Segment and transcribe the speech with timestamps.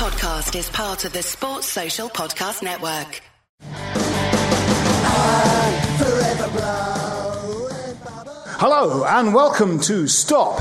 [0.00, 3.20] podcast is part of the Sports Social Podcast Network.
[8.56, 10.60] Hello and welcome to Stop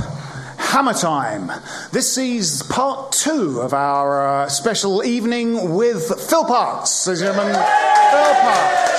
[0.57, 1.49] Hammer Time.
[1.93, 7.07] This is part two of our uh, special evening with Phil Parkes.
[7.07, 8.91] Ladies and gentlemen, Phil Parkes.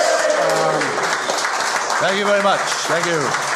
[1.99, 2.61] Thank you very much.
[2.89, 3.50] Thank you.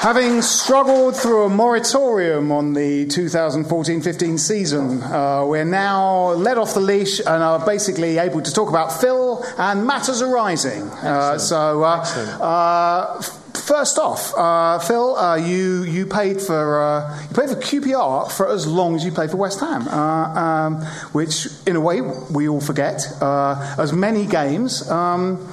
[0.00, 6.72] Having struggled through a moratorium on the 2014 15 season, uh, we're now let off
[6.72, 10.84] the leash and are basically able to talk about Phil and matters arising.
[10.84, 11.98] Uh, so, uh,
[12.40, 13.22] uh,
[13.70, 18.48] First off, uh, Phil, uh, you you paid for uh, you paid for QPR for
[18.48, 22.48] as long as you played for West Ham, uh, um, which in a way we
[22.48, 24.88] all forget uh, as many games.
[24.90, 25.46] Um,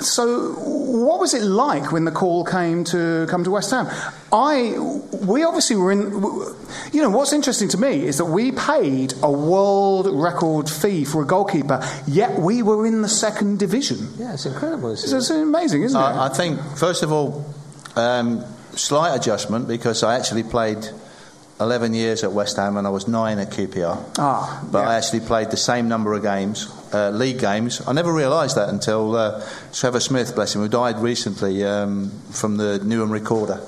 [0.00, 3.88] so, what was it like when the call came to come to West Ham?
[4.32, 4.76] I,
[5.26, 6.10] we obviously were in.
[6.92, 11.22] You know, what's interesting to me is that we paid a world record fee for
[11.22, 14.08] a goalkeeper, yet we were in the second division.
[14.18, 14.92] Yeah, it's incredible.
[14.92, 16.02] It's, it's amazing, isn't it?
[16.02, 17.44] I, I think, first of all,
[17.96, 20.88] um, slight adjustment because I actually played
[21.60, 24.12] 11 years at West Ham and I was nine at QPR.
[24.18, 24.88] Ah, but yeah.
[24.88, 27.82] I actually played the same number of games, uh, league games.
[27.86, 32.56] I never realised that until uh, Trevor Smith, bless him, who died recently um, from
[32.56, 33.60] the Newham Recorder.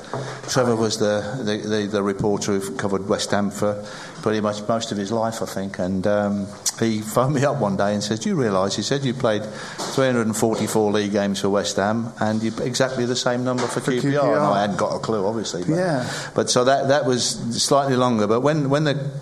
[0.48, 3.84] Trevor was the, the, the, the reporter who covered West Ham for
[4.22, 5.78] pretty much most of his life, I think.
[5.78, 6.46] And um,
[6.78, 8.76] he phoned me up one day and said, Do you realise?
[8.76, 13.44] He said, You played 344 league games for West Ham and you exactly the same
[13.44, 14.00] number for, For QPR.
[14.02, 14.36] QPR.
[14.36, 15.62] And I hadn't got a clue, obviously.
[15.62, 16.12] But, Yeah.
[16.34, 17.24] But so that, that was
[17.62, 18.26] slightly longer.
[18.26, 19.12] But when, when the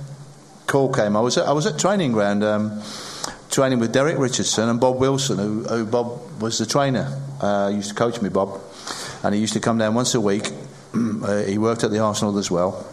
[0.66, 2.44] call came, I was at, I was at training ground.
[2.44, 2.82] Um,
[3.50, 7.18] Training with Derek Richardson and Bob Wilson, who, who Bob was the trainer.
[7.40, 8.60] Uh, used to coach me, Bob,
[9.24, 10.52] and he used to come down once a week.
[10.94, 12.86] uh, he worked at the Arsenal as well,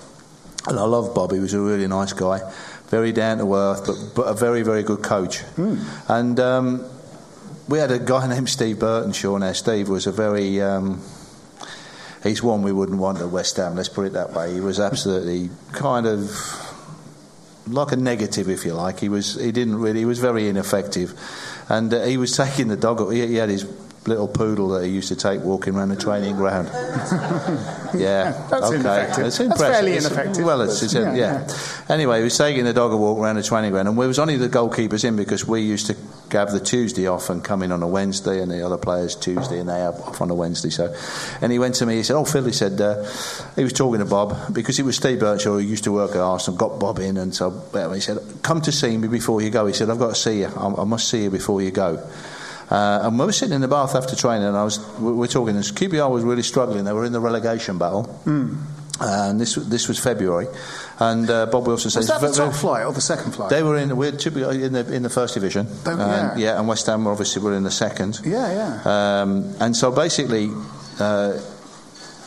[0.68, 1.32] and I love Bob.
[1.32, 2.42] He was a really nice guy,
[2.88, 5.44] very down to earth, but, but a very very good coach.
[6.08, 6.86] And um,
[7.68, 9.40] we had a guy named Steve Burtenshaw.
[9.40, 11.02] Now Steve was a very um,
[12.24, 13.76] he's one we wouldn't want at West Ham.
[13.76, 14.54] Let's put it that way.
[14.54, 16.32] He was absolutely kind of
[17.68, 19.00] like a negative, if you like.
[19.00, 21.14] He was he didn't really he was very ineffective,
[21.70, 23.12] and uh, he was taking the dog.
[23.12, 23.66] He, he had his
[24.08, 26.68] little poodle that he used to take walking around the training ground.
[27.96, 29.26] yeah, That's okay, ineffective.
[29.26, 29.68] It's That's impressive.
[29.68, 30.46] fairly It's- ineffective.
[30.46, 31.48] Well, it's, it's Yeah, yeah,
[31.90, 34.20] Anyway, he was taking the dog a walk around the training ground, and we was
[34.20, 35.96] only the goalkeepers in because we used to
[36.32, 39.60] have the Tuesday off and come in on a Wednesday, and the other players Tuesday,
[39.60, 40.70] and they are off on a Wednesday.
[40.70, 40.94] So,
[41.42, 41.96] and he went to me.
[41.96, 43.04] He said, "Oh, Phil," he said, uh,
[43.56, 46.18] he was talking to Bob because it was Steve Birchall who used to work at
[46.18, 49.50] Arsenal, got Bob in, and so well, he said, "Come to see me before you
[49.50, 50.48] go." He said, "I've got to see you.
[50.48, 52.06] I, I must see you before you go."
[52.70, 55.28] Uh, and we were sitting in the bath after training, and I was we were
[55.28, 55.56] talking.
[55.56, 56.84] This QPR was really struggling.
[56.84, 60.48] They were in the relegation battle, and this this was February.
[61.00, 63.50] And uh, Bob Wilson says, Was that the "Very- top flight or the second flight?
[63.50, 63.96] they were in.
[63.98, 65.68] We're typically in the in the first division.
[65.84, 66.58] They- and, yeah.
[66.58, 68.22] and West Ham were obviously were in the second.
[68.26, 69.22] yeah, yeah.
[69.22, 70.50] Um, and so basically,
[71.00, 71.34] uh,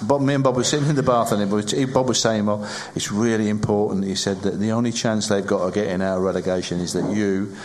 [0.02, 2.46] Bob, me and Bob were sitting in the bath, and it was, Bob was saying,
[2.46, 6.18] "Well, it's really important." He said that the only chance they've got of getting out
[6.18, 7.56] of relegation is that you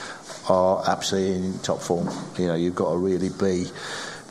[0.50, 2.10] are absolutely in top form.
[2.38, 3.70] You know, you've got to really be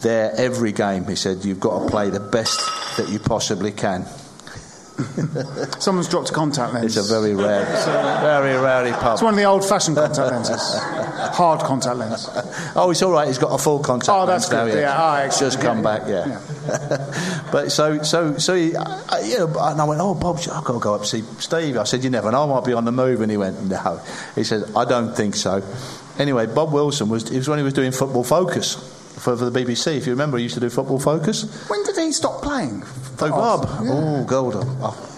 [0.02, 1.04] there every game.
[1.06, 2.60] He said you've got to play the best
[2.96, 4.04] that you possibly can.
[5.80, 6.96] Someone's dropped a contact lens.
[6.96, 7.64] It's a very rare,
[8.20, 9.14] very rarely pub.
[9.14, 10.78] It's one of the old-fashioned contact lenses,
[11.34, 12.28] hard contact lens.
[12.74, 13.26] Oh, it's all right.
[13.26, 14.08] He's got a full contact.
[14.10, 14.80] Oh, that's lens now, good.
[14.80, 16.02] Yeah, ah, it's just come Yeah, back.
[16.08, 17.48] Yeah.
[17.52, 20.72] but so, so, so, he, I, you know, and I went, oh, Bob, I've got
[20.74, 21.76] to go up and see Steve.
[21.76, 23.20] I said, you never know, I might be on the move.
[23.20, 24.00] And he went, no.
[24.34, 25.62] He said, I don't think so.
[26.22, 27.28] Anyway, Bob Wilson was.
[27.30, 28.74] It was when he was doing Football Focus
[29.18, 29.96] for, for the BBC.
[29.96, 31.68] If you remember, he used to do Football Focus.
[31.68, 32.84] When did he stop playing?
[32.84, 33.84] Oh, oh Bob.
[33.84, 33.90] Yeah.
[33.92, 34.68] Oh, Golden.
[34.80, 35.08] Oh,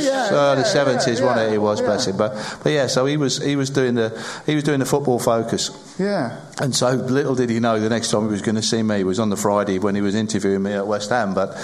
[0.00, 1.52] yeah, early seventies, yeah, wasn't it?
[1.52, 1.86] He was, yeah.
[1.86, 2.16] bless him.
[2.16, 4.10] But, but yeah, so he was, he was doing the,
[4.46, 5.68] he was doing the football focus.
[6.00, 6.40] Yeah.
[6.58, 9.04] And so little did he know the next time he was going to see me
[9.04, 11.34] was on the Friday when he was interviewing me at West Ham.
[11.34, 11.54] But,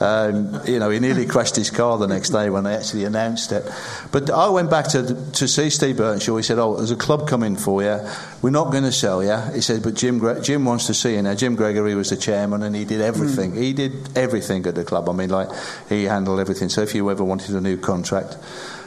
[0.00, 3.52] um, you know, he nearly crashed his car the next day when they actually announced
[3.52, 3.64] it.
[4.10, 6.36] But I went back to, to see Steve Burtenshaw.
[6.36, 8.00] He said, Oh, there's a club coming for you.
[8.42, 9.36] We're not going to sell you.
[9.54, 11.22] He said, But Jim, Gre- Jim wants to see you.
[11.22, 13.54] Now, Jim Gregory was the chairman and he did everything.
[13.54, 15.08] He did everything at the club.
[15.08, 15.50] I mean, like,
[15.88, 16.68] he handled everything.
[16.68, 18.38] So if you ever wanted a new contract,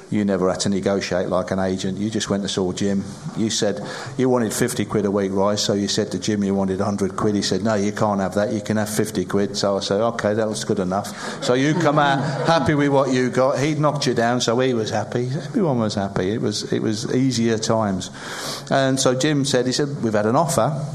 [0.10, 1.98] you never had to negotiate like an agent.
[1.98, 3.04] You just went and saw Jim.
[3.36, 3.86] You said
[4.18, 5.60] you wanted 50 quid a week, right?
[5.60, 7.36] So you said to Jim you wanted 100 quid.
[7.36, 8.54] He said, no, you can't have that.
[8.54, 9.58] You can have 50 quid.
[9.58, 11.44] So I said, okay, that was good enough.
[11.44, 13.60] So you come out happy with what you got.
[13.60, 15.28] He knocked you down, so he was happy.
[15.28, 16.32] Everyone was happy.
[16.32, 18.10] It was, it was easier times.
[18.72, 20.86] And so Jim said, he said, we've had an offer.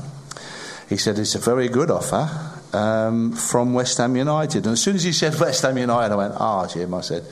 [0.89, 2.29] He said, it's a very good offer.
[2.73, 6.17] Um, from West Ham United, and as soon as he said West Ham United, I
[6.17, 7.23] went, "Ah, Jim," I said,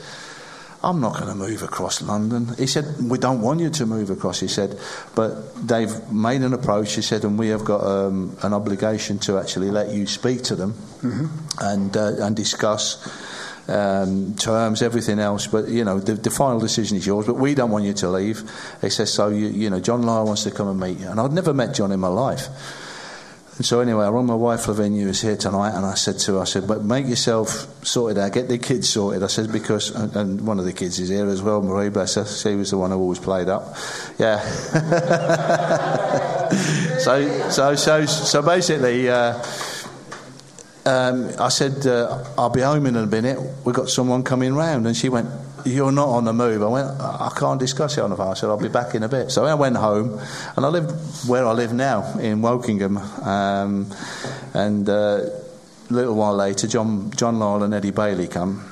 [0.83, 2.55] I'm not going to move across London.
[2.57, 4.39] He said, We don't want you to move across.
[4.39, 4.79] He said,
[5.15, 6.95] But they've made an approach.
[6.95, 10.55] He said, And we have got um, an obligation to actually let you speak to
[10.55, 11.27] them mm-hmm.
[11.59, 12.97] and, uh, and discuss.
[13.67, 17.27] Um, terms, everything else, but you know the, the, final decision is yours.
[17.27, 18.41] But we don't want you to leave.
[18.81, 19.29] He says so.
[19.29, 21.75] You, you know, John Lyall wants to come and meet you, and I'd never met
[21.75, 22.47] John in my life.
[23.61, 26.33] And so anyway, I rang my wife Lavinia who's here tonight, and I said to
[26.33, 29.91] her, I said, "But make yourself sorted out, get the kids sorted." I said because,
[29.91, 32.25] and one of the kids is here as well, Marie, bless her.
[32.25, 33.75] She was the one who always played up.
[34.17, 34.39] Yeah.
[36.97, 39.07] so so so so basically.
[39.07, 39.39] Uh,
[40.83, 43.39] um, I said, uh, I'll be home in a minute.
[43.63, 44.87] We've got someone coming round.
[44.87, 45.29] And she went,
[45.65, 46.61] You're not on the move.
[46.63, 48.31] I went, I can't discuss it on the phone.
[48.31, 49.31] I said, I'll be back in a bit.
[49.31, 50.19] So I went home,
[50.55, 52.97] and I live where I live now, in Wokingham.
[53.25, 53.91] Um,
[54.53, 55.25] and uh,
[55.89, 58.70] a little while later, John, John Lyall and Eddie Bailey come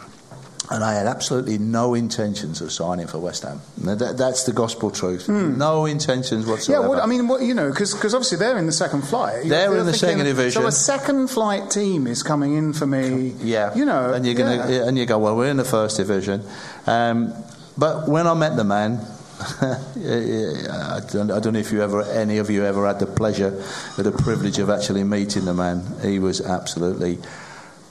[0.72, 3.62] and I had absolutely no intentions of signing for West Ham.
[3.78, 5.26] That, that's the gospel truth.
[5.28, 5.58] Mm.
[5.58, 6.84] No intentions whatsoever.
[6.84, 9.48] Yeah, well, I mean, what, you know, because obviously they're in the second flight.
[9.48, 10.62] They're, they're in the second division.
[10.62, 13.34] So a second flight team is coming in for me.
[13.40, 14.88] Yeah, you know, and you're gonna yeah.
[14.88, 16.44] and you go, well, we're in the first division.
[16.86, 17.34] Um,
[17.78, 19.00] but when I met the man,
[19.62, 23.64] I, don't, I don't know if you ever, any of you ever had the pleasure
[23.98, 25.82] or the privilege of actually meeting the man.
[26.02, 27.20] He was absolutely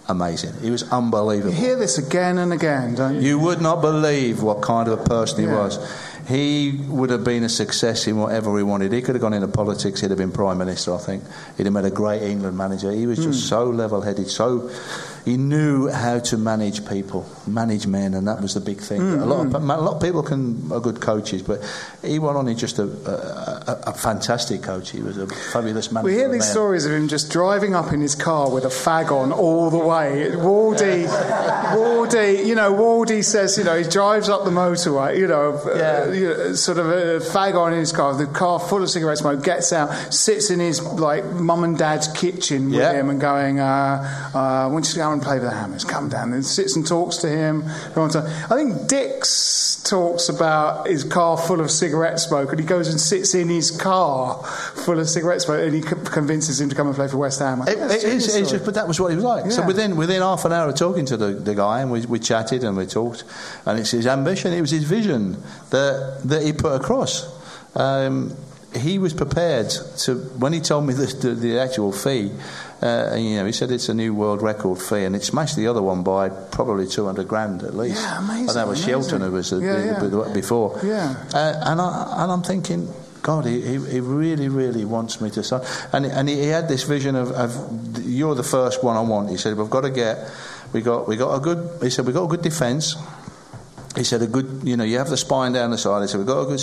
[0.08, 0.54] amazing.
[0.62, 1.54] He was unbelievable.
[1.54, 3.20] You hear this again and again, don't you?
[3.20, 5.58] You would not believe what kind of a person he yeah.
[5.58, 6.06] was.
[6.28, 8.92] He would have been a success in whatever he wanted.
[8.92, 10.02] He could have gone into politics.
[10.02, 10.94] He'd have been prime minister.
[10.94, 11.24] I think
[11.56, 12.92] he'd have made a great England manager.
[12.92, 13.48] He was just mm.
[13.48, 14.70] so level-headed, so
[15.24, 19.00] he knew how to manage people, manage men, and that was the big thing.
[19.00, 19.62] Mm, a, lot of, mm.
[19.62, 21.60] a lot of people can are good coaches, but
[22.02, 26.12] he wasn't only just a, a, a, fantastic coach; he was a fabulous manager.
[26.12, 29.10] We hear these stories of him just driving up in his car with a fag
[29.10, 30.30] on all the way.
[30.32, 35.60] Wardy, Wardy, you know, Wardy says, you know, he drives up the motorway, you know,
[35.74, 36.02] yeah.
[36.02, 38.90] uh, you know sort of a fag on in his car, the car full of
[38.90, 42.92] cigarette smoke, gets out, sits in his like mum and dad's kitchen with yeah.
[42.92, 45.84] him, and going, uh, uh, "I want you to go and play with the Hammers.
[45.84, 47.64] Come down and sits and talks to him.
[47.66, 53.00] I think Dix talks about his car full of cigarette smoke, and he goes and
[53.00, 56.96] sits in his car full of cigarette smoke, and he convinces him to come and
[56.96, 57.62] play for West Ham.
[57.62, 59.44] It, it is, it's just, but that was what he was like.
[59.44, 59.50] Yeah.
[59.50, 62.18] So within within half an hour of talking to the, the guy, and we, we
[62.18, 63.24] chatted and we talked,
[63.66, 67.36] and it's his ambition, it was his vision that that he put across.
[67.74, 68.36] Um,
[68.76, 72.32] he was prepared to when he told me the, the, the actual fee.
[72.80, 75.66] Uh, you know, he said it's a new world record fee, and it smashed the
[75.66, 78.00] other one by probably 200 grand at least.
[78.00, 78.48] Yeah, amazing.
[78.48, 80.32] And that was Shilton who was yeah, yeah.
[80.32, 80.78] before.
[80.84, 81.16] Yeah.
[81.34, 82.88] Uh, and, I, and I'm thinking,
[83.22, 85.62] God, he, he really, really wants me to sign.
[85.92, 89.28] And, and he, had this vision of, of, you're the first one I want.
[89.30, 90.30] He said, we've got to get,
[90.72, 92.94] we got, we got a good, he said, we've got a good defence.
[93.96, 96.02] He said, a good, you know, you have the spine down the side.
[96.02, 96.60] He said, we've got a good,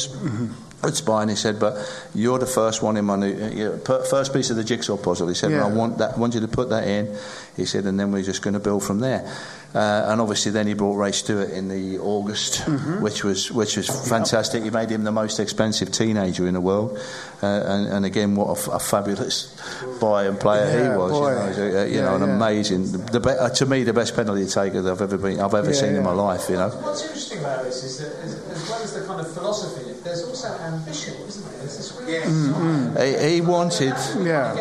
[0.88, 1.30] it's fine.
[1.30, 1.76] He said, but
[2.14, 5.28] you're the first one in my new, first piece of the jigsaw puzzle.
[5.28, 5.66] He said, yeah.
[5.66, 7.16] I want that, I want you to put that in.
[7.56, 9.32] He said, and then we're just going to build from there.
[9.76, 13.02] Uh, and obviously, then he brought Ray Stewart in the August, mm-hmm.
[13.02, 14.64] which was which was fantastic.
[14.64, 16.98] He made him the most expensive teenager in the world,
[17.44, 19.54] uh, and, and, again, what a, a, fabulous
[20.00, 21.12] buy and player yeah, he was.
[21.12, 21.30] Boy.
[21.30, 22.90] You know, uh, you yeah, know an amazing.
[22.90, 25.74] The, the, uh, to me, the best penalty taker that I've ever been, I've ever
[25.74, 26.48] seen in my life.
[26.50, 26.70] You know.
[26.70, 30.24] What's interesting about this is that, as, as well as the kind of philosophy, there's
[30.24, 31.60] also ambition, isn't there?
[31.60, 33.28] There's this real mm-hmm.
[33.28, 33.94] he, he, wanted.
[34.26, 34.56] Yeah.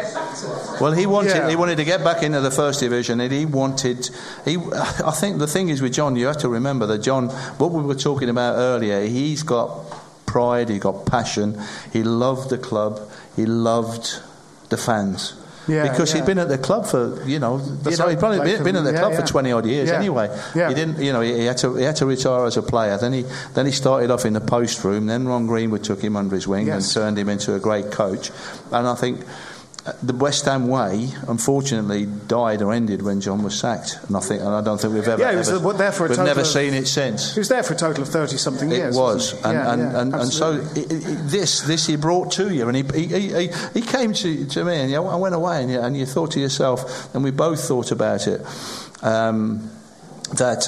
[0.81, 1.49] Well, he wanted.
[1.49, 4.11] He wanted to get back into the first division, and he wanted.
[4.45, 4.57] He.
[4.57, 7.83] I think the thing is with John, you have to remember that John, what we
[7.83, 9.71] were talking about earlier, he's got
[10.26, 11.59] pride, he got passion,
[11.93, 13.00] he loved the club,
[13.37, 14.21] he loved
[14.69, 15.35] the fans.
[15.66, 16.21] Yeah, because yeah.
[16.21, 19.00] he'd been at the club for you know, he'd probably been, been, at the yeah,
[19.00, 20.28] club for twenty odd years anyway.
[20.52, 22.99] He didn't you know he, he, had to he had to retire as a player.
[22.99, 25.06] Then he then he started off in the post room.
[25.06, 26.85] Then Ron Greenwood took him under his wing yes.
[26.85, 28.30] and turned him into a great coach.
[28.73, 29.25] And I think
[30.03, 34.41] the West Ham way, unfortunately, died or ended when John was sacked, and I think,
[34.41, 35.21] and I don't think we've ever.
[35.21, 37.35] Yeah, he was ever, there for a We've never of, seen it since.
[37.35, 38.97] He was there for a total of thirty something years.
[38.97, 42.33] It was, and yeah, and, yeah, and, and, so it, it, this this he brought
[42.33, 45.17] to you, and he he, he, he came to, to me, and you know, I
[45.17, 48.41] went away, and you, and you thought to yourself, and we both thought about it,
[49.03, 49.71] um,
[50.33, 50.67] that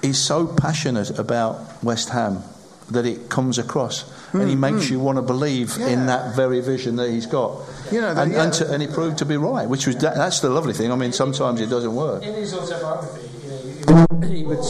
[0.00, 2.42] he's so passionate about West Ham
[2.90, 4.90] that it comes across, mm, and he makes mm.
[4.90, 5.88] you want to believe yeah.
[5.88, 7.60] in that very vision that he's got.
[7.90, 8.44] You know, and, yeah.
[8.44, 10.92] and, to, and, he proved to be right, which was that, that's the lovely thing.
[10.92, 12.22] I mean, sometimes it doesn't work.
[12.22, 14.30] In his autobiography, you know, he would.
[14.30, 14.62] He would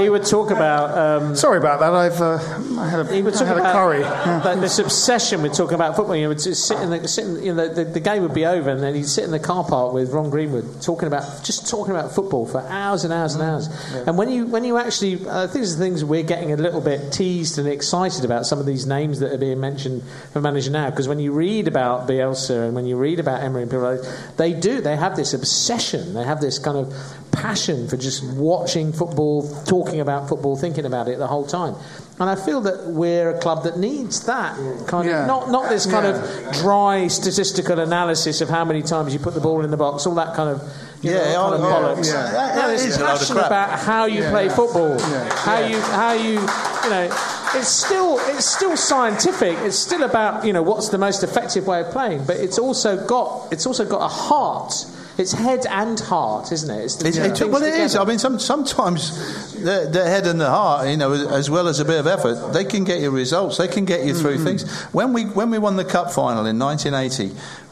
[0.00, 0.96] he would talk about.
[0.96, 1.92] Um, Sorry about that.
[1.92, 4.00] I've uh, I had a, he would I talk had a about curry.
[4.00, 6.16] that- this obsession with talking about football.
[6.16, 8.46] You would just sit in the, sit in, you know, the, the game would be
[8.46, 11.68] over, and then he'd sit in the car park with Ron Greenwood, talking about just
[11.68, 13.68] talking about football for hours and hours and hours.
[14.06, 16.56] And when you when you actually, uh, I think it's the things we're getting a
[16.56, 20.40] little bit teased and excited about some of these names that are being mentioned for
[20.40, 23.70] manager now, because when you read about Bielsa and when you read about Emery and
[23.70, 24.00] people like
[24.36, 26.94] they do they have this obsession, they have this kind of
[27.32, 31.74] passion for just watching football, talking about football, thinking about it the whole time.
[32.20, 35.22] And I feel that we're a club that needs that kind Yeah.
[35.22, 36.12] of not not this kind Yeah.
[36.48, 40.06] of dry statistical analysis of how many times you put the ball in the box,
[40.06, 40.62] all that kind of
[41.02, 42.06] you know, Yeah, kind oh, of oh, bollocks.
[42.06, 42.22] yeah.
[42.22, 44.98] That- No, that there's is a load of passion about how you play football,
[45.44, 46.40] how you how you
[46.84, 47.08] you know.
[47.56, 49.58] It's still it's still scientific.
[49.64, 52.96] It's still about you know what's the most effective way of playing, but it's also
[52.96, 54.86] got it's also got a heart.
[55.16, 56.82] It's head and heart, isn't it?
[56.84, 57.92] It's the It's, two it- things well, it is.
[57.92, 58.00] together.
[58.04, 61.78] I mean, some, sometimes the, the head and the heart, you know, as well as
[61.78, 63.58] a bit of effort, they can get you results.
[63.58, 64.44] They can get you through Mm-hmm.
[64.44, 64.82] things.
[64.92, 67.28] When we when we won the cup final in 1980,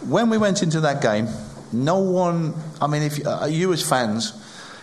[0.09, 1.27] when we went into that game,
[1.73, 2.55] no one.
[2.81, 4.39] I mean, if you, uh, you as fans.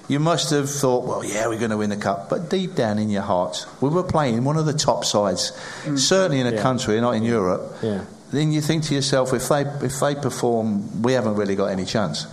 [0.10, 2.32] You must have thought, well, yeah, we're going to win the cup.
[2.32, 5.52] But deep down in your heart, we were playing one of the top sides,
[5.98, 6.54] certainly in a.
[6.54, 6.64] Yeah.
[6.64, 7.76] country, not in Europe.
[7.84, 8.06] Yeah.
[8.32, 11.86] Then you think to yourself, if they if they perform, we haven't really got any
[11.86, 12.26] chance.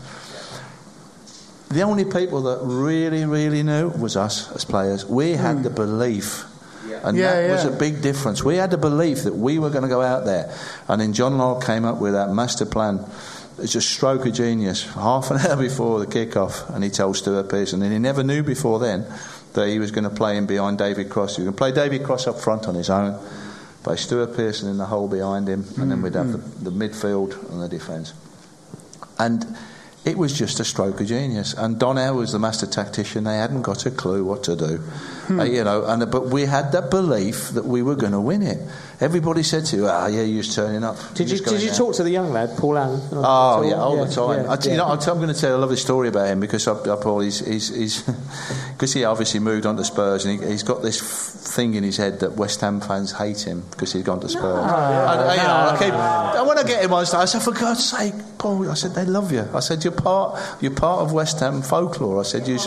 [1.68, 5.04] The only people that really, really knew was us as players.
[5.04, 5.42] We hmm.
[5.42, 6.44] had the belief.
[7.02, 8.42] And Yeah, that was a big difference.
[8.42, 10.52] We had the belief that we were going to go out there.
[10.88, 13.04] And then John Law came up with that master plan.
[13.58, 14.84] It's a stroke of genius.
[14.94, 18.42] Half an hour before the kick-off, and he told Stuart Pearson, and he never knew
[18.42, 19.06] before then
[19.54, 21.36] that he was going to play him behind David Cross.
[21.36, 23.18] He was going to play David Cross up front on his own,
[23.82, 26.64] play Stuart Pearson in the hole behind him, and then hmm, we'd have hmm.
[26.64, 28.12] the, the midfield and the defence.
[29.18, 29.56] And
[30.06, 31.52] it was just a stroke of genius.
[31.52, 33.24] And Donnell was the master tactician.
[33.24, 34.80] They hadn't got a clue what to do,
[35.30, 35.84] Uh, you know.
[35.84, 38.58] And but we had that belief that we were going to win it.
[39.00, 41.76] Everybody said to you, "Ah, yeah, you're turning up." Did you You're did you there."
[41.76, 43.00] talk to the young lad, Paul Allen?
[43.12, 44.44] Oh yeah, all the time.
[44.44, 44.76] Yeah, I, you yeah.
[44.76, 47.40] know, I'm, going to tell a lovely story about him because I, I Paul, he's
[47.40, 48.02] he's
[48.72, 51.84] because he obviously moved on to Spurs and he, he's got this f- thing in
[51.84, 54.64] his head that West Ham fans hate him because he's gone to Spurs.
[54.64, 55.94] And, uh, you know, I keep,
[56.38, 58.94] and when I get him on stage, I said, for God's sake, Paul, I said
[58.94, 59.46] they love you.
[59.52, 62.20] I said you're part you're part of West Ham folklore.
[62.20, 62.58] I said you.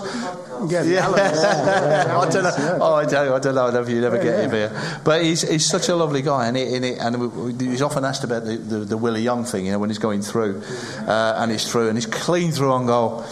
[0.67, 1.07] Yeah, Yeah.
[1.09, 2.51] I don't know.
[2.57, 2.77] yeah.
[2.81, 3.31] Oh, I don't.
[3.31, 3.65] I don't know.
[3.67, 6.47] I don't know you never get him here, but he's he's such a lovely guy,
[6.47, 9.65] and he, and, he, and he's often asked about the, the, the Willie Young thing,
[9.65, 10.61] you know, when he's going through,
[11.07, 13.25] uh, and he's through, and he's clean through on goal.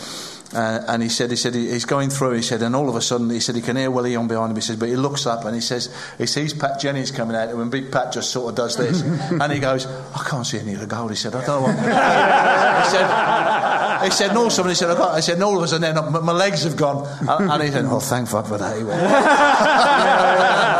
[0.55, 2.31] Uh, and he said, he said he- he's going through.
[2.31, 4.49] He said, and all of a sudden, he said he can hear Willie Young behind
[4.51, 4.55] him.
[4.55, 7.49] He says, but he looks up and he says, he sees Pat Jennings coming out,
[7.49, 9.01] and when Big Pat just sort of does this,
[9.31, 11.09] and he goes, I can't see any of the goal.
[11.09, 11.75] He said, I don't know what.
[12.85, 15.15] he said, he said, no, somebody said, I got.
[15.15, 17.63] I said, and all of a sudden, then my, my legs have gone, and, and
[17.63, 18.77] he said, oh, thank fuck for that.
[18.77, 19.01] He went.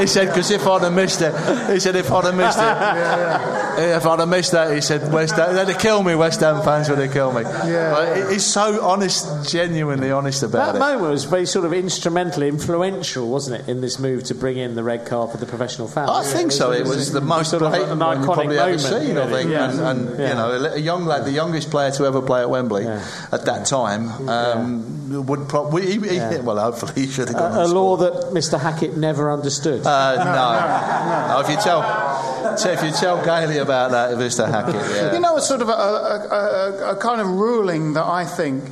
[0.00, 1.32] he said, because if I'd have missed it,
[1.72, 2.64] he said, if I'd have missed it,
[3.96, 6.62] if I'd have missed that, he said, West Ham, they'd have killed me, West Ham
[6.62, 7.42] fans would have killed me.
[7.44, 10.78] But he- he's so honest, genuinely honest about That it.
[10.78, 14.56] That moment was very sort of instrumental, influential, wasn't it, in this move to bring
[14.58, 16.10] in the red card for the professional fans?
[16.10, 16.72] I think so.
[16.72, 19.16] It was the most sort of blatant an one you've iconic probably ever moment, seen,
[19.18, 19.32] I really.
[19.42, 19.50] think.
[19.50, 19.70] Yeah.
[19.70, 20.28] And, and Yeah.
[20.28, 23.04] you know, a young lad, the youngest player to ever play at Wembley Yeah.
[23.32, 25.86] at that time, um, would probably.
[25.86, 26.40] He, he, Yeah.
[26.40, 27.52] Well, hopefully he should have gone.
[27.52, 28.60] a, a law that Mr.
[28.60, 29.86] Hackett never understood.
[29.86, 31.34] Uh, no.
[31.34, 31.40] no.
[31.40, 34.48] If you tell, so if you tell Gailey about that, Mr.
[34.50, 35.12] Hackett, yeah.
[35.14, 38.64] You know, a sort of a, a, a, a kind of ruling that I think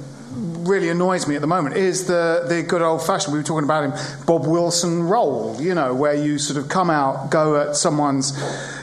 [0.62, 3.64] really annoys me at the moment is the, the good old fashioned, we were talking
[3.64, 7.76] about him, Bob Wilson role, you know, where you sort of come out, go at
[7.76, 8.32] someone's,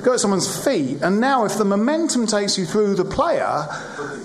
[0.01, 3.65] go at someone's feet, and now if the momentum takes you through the player,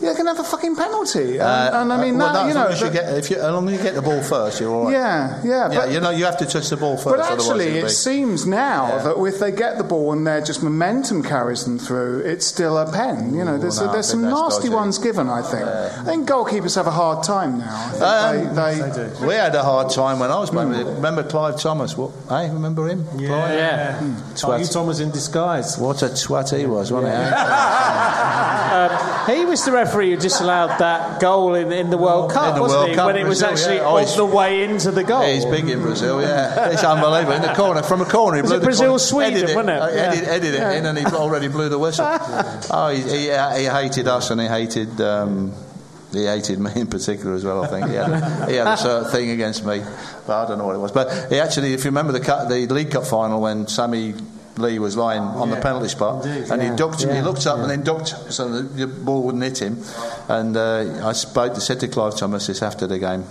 [0.02, 1.34] you're going to have a fucking penalty.
[1.34, 2.68] And, Uh, and I mean, well, that, you know.
[2.70, 4.84] you that- get, if you, as long as you get the ball first, you're all
[4.84, 4.92] right.
[4.92, 7.16] yeah, yeah, Yeah, but, you know, you have to touch the ball first.
[7.16, 9.02] but actually, be- seems now Yeah.
[9.04, 12.76] that if they get the ball and their just momentum carries them through, it's still
[12.78, 13.34] a pen.
[13.34, 14.74] You know, there's, no, there's some nasty dodgy.
[14.74, 15.28] ones given.
[15.28, 15.64] I think.
[15.66, 17.90] I think goalkeepers have a hard time now.
[18.00, 20.70] I think Um, they, they, We had a hard time when I was playing.
[20.70, 20.84] with it.
[20.86, 21.96] Remember Clive Thomas?
[21.96, 22.10] What?
[22.28, 23.04] Hey, remember him?
[23.06, 23.20] Clive?
[23.20, 24.00] yeah.
[24.44, 25.78] Are you Thomas in disguise?
[25.78, 27.18] What a twat he was, wasn't he?
[27.18, 27.30] eh?
[29.34, 32.60] He was the referee who disallowed that goal in, in the World Cup, In the
[32.60, 32.94] wasn't World he?
[32.94, 33.86] Cup, when it was Brazil, actually yeah.
[33.88, 35.22] Oh, on he's- the way into the goal.
[35.22, 36.68] He's big in Brazil, yeah.
[36.70, 37.32] It's unbelievable.
[37.36, 39.56] In the corner, from a corner, he Was blew it the Brazil, corner, Sweden, edited
[39.56, 39.80] wasn't it?
[39.82, 40.02] uh, Yeah.
[40.08, 42.04] Edited, edited it in, and he already blew the whistle.
[42.70, 45.00] oh, he, he, he hated us, and he hated.
[45.00, 45.52] Um,
[46.14, 47.64] he hated me in particular as well.
[47.64, 49.82] I think he had, he had a certain thing against me,
[50.26, 50.92] but I don't know what it was.
[50.92, 54.14] But he actually, if you remember the the League Cup final when Sammy
[54.56, 57.82] Lee was lying on the penalty spot, and he ducked, he looked up and then
[57.82, 59.82] ducked so the, the ball wouldn't hit him.
[60.28, 63.24] And uh, I spoke, said to Clive Thomas this after the game.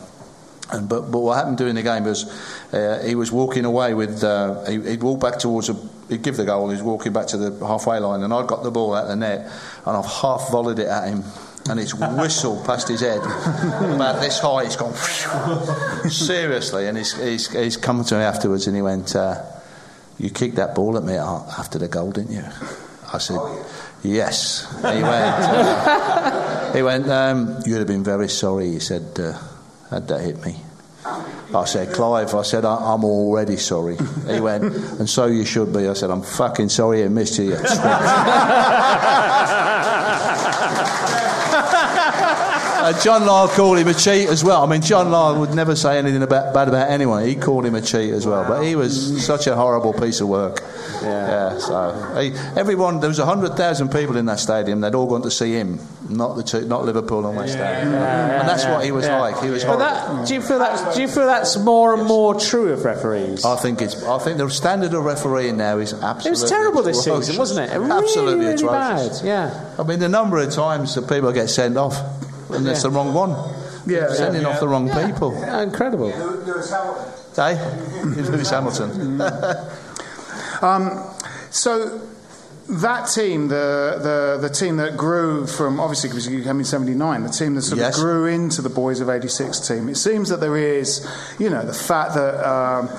[0.72, 2.26] And, but, but what happened during the game was
[2.74, 5.76] uh, he was walking away with, uh, he, would walk back towards, a,
[6.10, 8.72] he'd give the goal, he's walking back to the halfway line, and I'd got the
[8.72, 9.52] ball out of the net,
[9.86, 11.24] and I've half volleyed it at him.
[11.70, 14.66] And it's whistled past his head about this high.
[14.66, 14.94] He's gone
[16.10, 19.42] seriously, and he's, he's, he's come to me afterwards, and he went, uh,
[20.20, 22.44] "You kicked that ball at me after the goal, didn't you?"
[23.14, 23.40] I said,
[24.04, 27.10] "Yes." And he went, uh, "He went.
[27.10, 29.18] Um, you'd have been very sorry." He said.
[29.18, 29.38] Uh,
[29.94, 30.56] had that hit me.
[31.06, 33.96] I said, Clive, I said, I'm already sorry.
[34.28, 35.88] He went, and so you should be.
[35.88, 37.54] I said, I'm fucking sorry I missed you
[42.94, 44.64] Uh, John Lyall called him a cheat as well.
[44.64, 47.26] I mean, John Lyall would never say anything about, bad about anyone.
[47.26, 48.48] He called him a cheat as well.
[48.48, 50.62] But he was such a horrible piece of work.
[51.02, 51.54] Yeah.
[51.54, 54.82] yeah so he, everyone, there was hundred thousand people in that stadium.
[54.82, 57.92] They'd all gone to see him, not the two, not Liverpool and West Ham.
[57.92, 59.42] Yeah, yeah, and that's what he was like.
[59.42, 59.86] He was horrible.
[59.86, 60.96] That, do you feel that?
[60.96, 63.44] Do you feel that's more and more true of referees?
[63.44, 64.04] I think it's.
[64.04, 66.28] I think the standard of refereeing now is absolutely.
[66.28, 67.76] It was terrible this season, wasn't it?
[67.76, 69.22] it really, absolutely really atrocious.
[69.22, 69.28] Bad.
[69.28, 69.76] Yeah.
[69.80, 71.96] I mean, the number of times that people get sent off
[72.54, 73.32] and it's the wrong one.
[73.86, 74.50] Yeah, sending yeah.
[74.50, 75.34] off the wrong people.
[75.44, 76.08] incredible.
[76.08, 77.14] Lewis Hamilton.
[77.36, 79.22] Hey, Lewis Hamilton.
[80.62, 81.16] um,
[81.50, 82.02] so
[82.70, 84.00] that team, the,
[84.42, 87.64] the, the team that grew from, obviously, because you came in 79, the team that
[87.64, 87.98] sort yes.
[87.98, 91.06] of grew into the Boys of 86 team, it seems that there is,
[91.40, 92.48] you know, the fact that.
[92.48, 92.90] Um,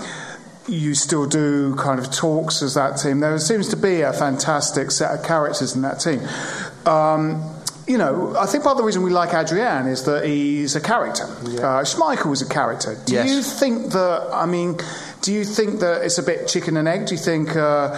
[0.66, 3.20] you still do kind of talks as that team.
[3.20, 6.20] There seems to be a fantastic set of characters in that team.
[6.86, 7.53] Um,
[7.86, 10.80] you know, I think part of the reason we like Adrian is that he's a
[10.80, 11.24] character.
[11.44, 11.60] Yeah.
[11.60, 12.96] Uh, Schmeichel was a character.
[13.04, 13.28] Do yes.
[13.28, 14.78] you think that, I mean,
[15.20, 17.06] do you think that it's a bit chicken and egg?
[17.06, 17.92] Do you think uh,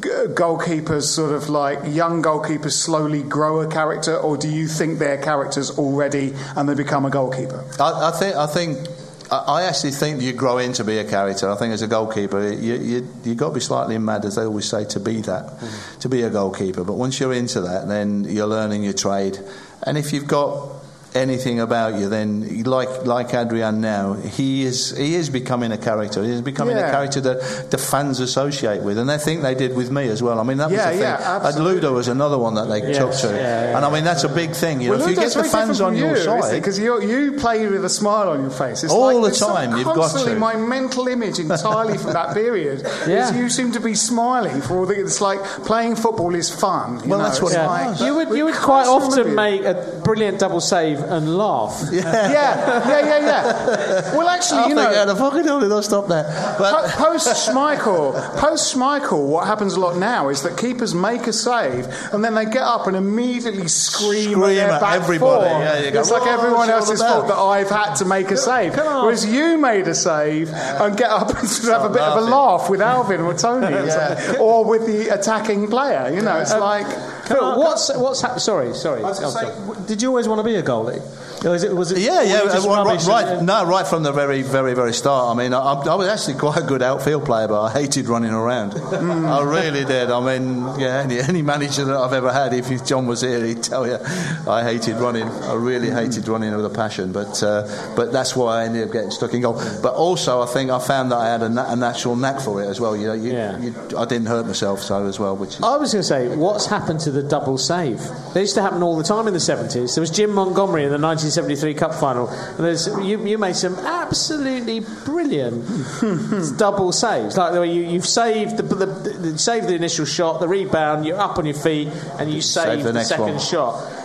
[0.00, 4.98] g- goalkeepers, sort of like young goalkeepers, slowly grow a character, or do you think
[4.98, 7.64] they're characters already and they become a goalkeeper?
[7.80, 8.36] I, I think.
[8.36, 8.88] I think
[9.32, 11.50] I actually think you grow into be a character.
[11.50, 14.42] I think as a goalkeeper, you you you got to be slightly mad, as they
[14.42, 16.00] always say, to be that, mm-hmm.
[16.00, 16.84] to be a goalkeeper.
[16.84, 19.38] But once you're into that, then you're learning your trade.
[19.84, 20.81] And if you've got
[21.14, 26.22] anything about you, then like like Adrian now, he is he is becoming a character.
[26.24, 26.88] He is becoming yeah.
[26.88, 30.22] a character that the fans associate with, and I think they did with me as
[30.22, 30.40] well.
[30.40, 31.56] I mean, that yeah, was the yeah, uh, thing.
[31.56, 34.28] And Ludo was another one that they yes, took to, and I mean that's a
[34.28, 34.80] big thing.
[34.80, 37.32] You well, know, if you get the fans on you, your side, because you you
[37.32, 39.76] play with a smile on your face it's all like, the time.
[39.76, 40.36] You've got to.
[40.36, 44.86] My mental image entirely from that period is you seem to be smiling for all
[44.86, 45.00] the.
[45.00, 46.96] It's like playing football is fun.
[47.08, 47.24] well, know?
[47.24, 51.01] that's what it's like, you would you would quite often make a brilliant double save
[51.08, 51.80] and laugh.
[51.92, 53.18] Yeah, yeah, yeah, yeah.
[53.20, 54.16] yeah.
[54.16, 56.24] Well, actually, I you think, know, yeah, the fucking hell did I stop there?
[56.58, 61.32] But post Schmeichel, post Schmeichel, what happens a lot now is that keepers make a
[61.32, 65.50] save and then they get up and immediately scream, scream at, at everybody.
[65.50, 69.58] Yeah, it's like everyone else's fault that I've had to make a save, whereas you
[69.58, 72.22] made a save and get up and have a bit laughing.
[72.22, 74.36] of a laugh with Alvin or Tony, yeah.
[74.40, 76.10] or with the attacking player.
[76.12, 76.86] You know, it's like.
[77.26, 79.02] Phil, what's what's hap- sorry, sorry.
[79.14, 79.52] Say,
[79.86, 81.00] did you always want to be a goalie?
[81.44, 84.42] Was it, was it, yeah, yeah, well, uh, right, right no, right from the very,
[84.42, 85.36] very, very start.
[85.36, 88.30] I mean, I, I, was actually quite a good outfield player, but I hated running
[88.30, 88.72] around.
[88.74, 89.26] Hmm.
[89.26, 90.10] I really did.
[90.10, 93.62] I mean, yeah, any, any, manager that I've ever had, if John was here, he'd
[93.62, 93.98] tell you
[94.46, 95.24] I hated running.
[95.24, 95.96] I really hmm.
[95.96, 99.34] hated running with a passion, but uh, but that's why I ended up getting stuck
[99.34, 99.54] in goal.
[99.82, 102.62] But also, I think I found that I had a, na- a natural knack for
[102.62, 102.96] it as well.
[102.96, 103.58] You know, you, yeah.
[103.58, 105.36] you, I didn't hurt myself so as well.
[105.36, 105.62] Which is...
[105.62, 108.00] I was going to say, what's happened to the double save?
[108.34, 109.94] They used to happen all the time in the 70s.
[109.94, 110.98] There was Jim Montgomery in the
[111.36, 112.28] 1973 Cup final.
[112.28, 115.64] And you, you made some absolutely brilliant
[116.58, 117.36] double saves.
[117.36, 121.06] Like the way you, you've saved the, the, the, saved the initial shot, the rebound,
[121.06, 123.38] you're up on your feet, and you save, save the, the second one.
[123.38, 124.01] shot.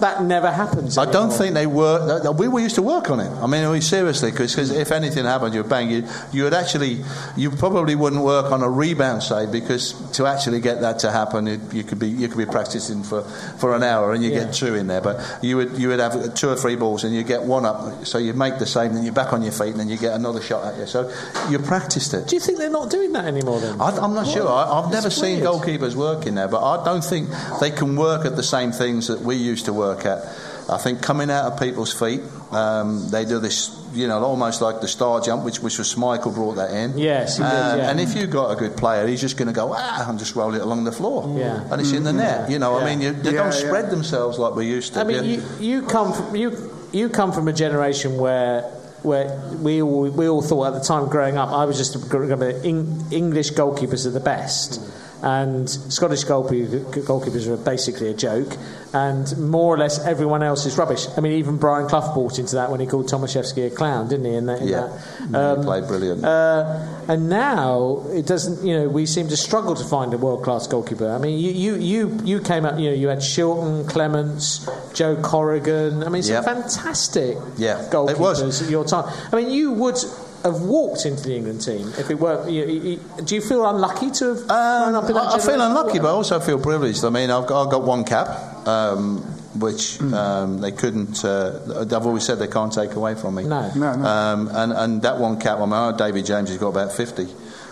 [0.00, 0.96] That never happens.
[0.96, 1.08] Anymore.
[1.08, 2.38] I don't think they work.
[2.38, 3.30] We, we used to work on it.
[3.42, 7.04] I mean, we seriously, because if anything happened, you'd bang, you, you would actually,
[7.36, 11.48] you probably wouldn't work on a rebound side because to actually get that to happen,
[11.48, 13.22] it, you could be you could be practicing for,
[13.58, 14.44] for an hour and you yeah.
[14.44, 15.00] get two in there.
[15.00, 18.06] But you would you would have two or three balls and you get one up,
[18.06, 20.14] so you make the same, then you're back on your feet, and then you get
[20.14, 20.86] another shot at you.
[20.86, 21.12] So
[21.50, 22.28] you practiced it.
[22.28, 23.60] Do you think they're not doing that anymore?
[23.60, 24.28] Then I, am not what?
[24.28, 24.48] sure.
[24.48, 27.28] I, have never seen goalkeepers working there, but I don't think
[27.60, 30.24] they can work at the same things that we used to work at.
[30.70, 32.20] I think coming out of people's feet,
[32.52, 36.30] um, they do this, you know, almost like the star jump, which, which was Michael
[36.30, 36.98] brought that in.
[36.98, 37.90] Yes, he did, um, yeah.
[37.90, 40.36] And if you've got a good player, he's just going to go, ah, and just
[40.36, 41.38] roll it along the floor.
[41.38, 41.66] Yeah.
[41.70, 44.54] And it's in the net, you know, I mean, you, they don't spread themselves like
[44.54, 45.00] we used to.
[45.00, 48.70] I mean, you, you, come from, you, you come from a generation where
[49.02, 52.28] where we all, we all thought at the time growing up, I was just going
[52.28, 54.80] to English goalkeepers are the best.
[55.20, 58.56] And Scottish goalkeepers are basically a joke,
[58.92, 61.06] and more or less everyone else is rubbish.
[61.16, 64.26] I mean, even Brian Clough bought into that when he called Tomaszewski a clown, didn't
[64.26, 64.34] he?
[64.34, 64.88] In that, in Yeah.
[65.30, 65.58] that.
[65.58, 66.24] He played brilliant.
[66.24, 68.64] Uh, and now it doesn't.
[68.64, 71.10] You know, we seem to struggle to find a world-class goalkeeper.
[71.10, 72.78] I mean, you you you, you came up.
[72.78, 76.04] You know, you had Shilton, Clemence, Joe Corrigan.
[76.04, 76.44] I mean, some Yep.
[76.44, 79.12] fantastic Yeah, goalkeepers at your time.
[79.32, 79.96] I mean, you would
[80.52, 82.48] have walked into the England team if it were.
[82.48, 85.34] You, you, you- do you feel unlucky to have grown up in that Um, I,
[85.34, 87.04] I feel unlucky, but I also feel privileged.
[87.04, 88.28] I mean, I've got, I've got one cap,
[88.66, 89.18] um,
[89.58, 91.24] which um, they couldn't.
[91.24, 93.44] Uh, I've always said they can't take away from me.
[93.44, 93.70] No.
[93.74, 94.04] No, no.
[94.06, 97.26] Um, and, and that one cap, I mean, David James has got about 50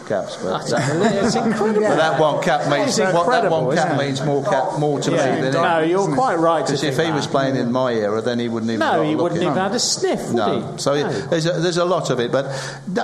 [0.07, 1.81] caps, but, it's incredible.
[1.83, 5.11] but that one cap means what that one cap means more cap oh, more to
[5.11, 5.35] Yeah.
[5.35, 5.89] me than No, it.
[5.91, 8.81] you're quite right Because if he was playing in my era, then he wouldn't even.
[8.81, 10.73] No, he wouldn't even have a sniff, would No.
[10.73, 10.79] he?
[10.79, 11.09] So No.
[11.09, 12.47] it, there's a, there's a lot of it, but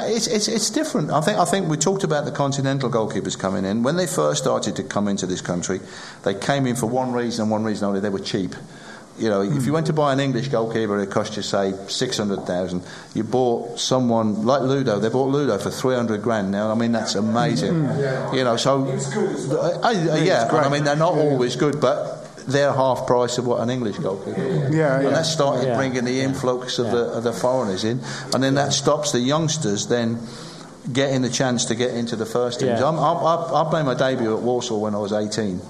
[0.06, 1.10] it's, it's it's different.
[1.10, 4.42] I think I think we talked about the continental goalkeepers coming in when they first
[4.42, 5.80] started to come into this country.
[6.24, 8.54] They came in for one reason and one reason only: they were cheap.
[9.18, 12.16] You know, if you went to buy an English goalkeeper, it cost you say six
[12.18, 12.82] hundred thousand.
[13.14, 14.98] You bought someone like Ludo.
[15.00, 16.50] They bought Ludo for three hundred grand.
[16.50, 17.74] Now, I mean, that's amazing.
[17.74, 18.34] Mm.
[18.34, 18.86] You know, so
[19.82, 23.60] I, I- yeah, I mean, they're not always good, but they're half price of what
[23.60, 24.40] an English goalkeeper.
[24.40, 24.74] is.
[24.74, 25.76] Yeah, and that started Yeah.
[25.76, 28.00] bringing the influx of, the, of the foreigners in,
[28.34, 30.18] and then that stops the youngsters then
[30.92, 32.80] getting the chance to get into the first teams.
[32.80, 32.88] Yeah.
[32.88, 35.60] I'm, I, I, I made my debut at Walsall when I was 18.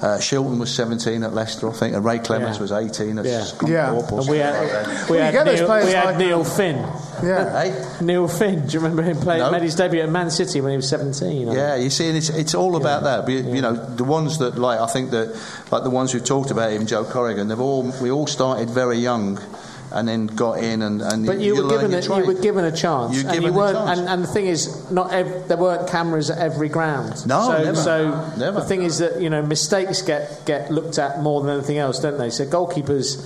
[0.00, 2.62] Uh, Shilton was 17 at Leicester, I think, and Ray Clemence Yeah.
[2.62, 3.40] was 18 at Yeah.
[3.40, 3.92] Scunthorpe Yeah.
[3.92, 6.86] or And we something like had, we you had, Neil, we had like- Neil Finn.
[7.24, 7.62] Yeah.
[7.62, 7.86] Hey?
[8.02, 9.40] Neil Finn, do you remember him playing?
[9.40, 9.50] No.
[9.50, 11.42] Made his debut at Man City when he was 17.
[11.42, 11.56] I think.
[11.56, 13.24] Yeah, you see, and it's, it's all about that.
[13.24, 15.34] But, You know, the ones that like I think that
[15.70, 18.98] like the ones we've talked about, him, Joe Corrigan, they've all we all started very
[18.98, 19.38] young,
[19.96, 22.70] and then got in and and But you, were given a, you were given a
[22.72, 23.76] chance, and you a weren't.
[23.76, 23.98] chance.
[23.98, 27.26] And, and the thing is, not ev- there weren't cameras at every ground.
[27.26, 27.76] No, so, never.
[27.76, 27.96] So
[28.36, 28.60] Never.
[28.60, 31.98] the thing is that you know mistakes get get looked at more than anything else,
[32.00, 32.30] don't they?
[32.30, 33.24] So goalkeepers.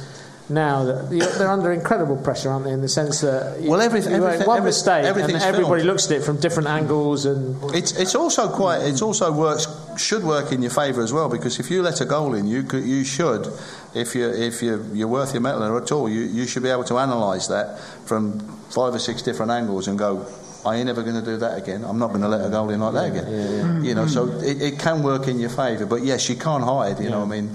[0.50, 2.72] Now that- they're under incredible pressure, aren't they?
[2.72, 5.84] In the sense that Well, you everything- one every- mistake, and everybody filmed.
[5.84, 10.24] looks at it from different angles, and It's it's also quite it's also works should
[10.24, 13.04] work in your favour as well because if you let a goal in, you you
[13.04, 13.46] should
[13.94, 16.84] if you if you you're worth your mettle at all, you you should be able
[16.84, 18.38] to analyse that from
[18.70, 20.26] five or six different angles and go.
[20.64, 21.84] I ain't never going to do that again.
[21.86, 23.82] I'm not going to let a goal in like that again.
[23.82, 27.00] You know, so it, it can work in your favour, but yes, you can't hide.
[27.00, 27.50] You know, what I mean,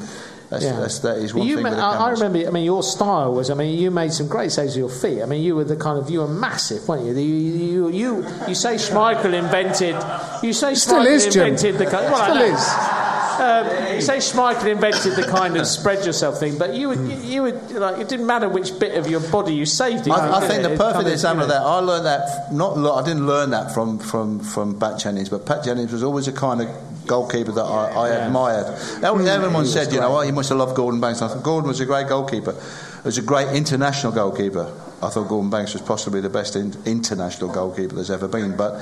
[0.50, 0.80] that's, Yeah.
[0.80, 1.63] that's that is one you thing.
[1.65, 2.48] ma- with the I, I remember.
[2.48, 3.52] I mean, your style was.
[3.52, 5.21] I mean, you made some great saves with your feet.
[5.21, 7.13] I mean, you were the kind of you were massive, weren't you?
[7.13, 9.95] You you you, you say Schmeichel invented.
[10.41, 11.43] You say Still Schmeichel is, Jim.
[11.50, 12.06] invented the kind.
[12.12, 12.94] Well, I Still is.
[13.39, 17.43] Um, you say Schmeichel invented the kind of spread yourself thing, but you would you,
[17.43, 20.08] would like it didn't matter which bit of your body you saved.
[20.08, 23.28] It, I, I think the perfect example of that, I learned that, not I didn't
[23.28, 26.67] learn that from, from, from Pat Jennings, but Pat Jennings was always a kind of
[27.06, 28.65] goalkeeper that I, I admired.
[29.04, 31.21] Everyone, everyone said, you know, oh, you must have loved Gordon Banks.
[31.21, 32.54] I thought Gordon was a great goalkeeper.
[32.54, 34.74] He was a great international goalkeeper.
[35.02, 38.58] I thought Gordon Banks was possibly the best in, international goalkeeper there's ever been.
[38.58, 38.82] But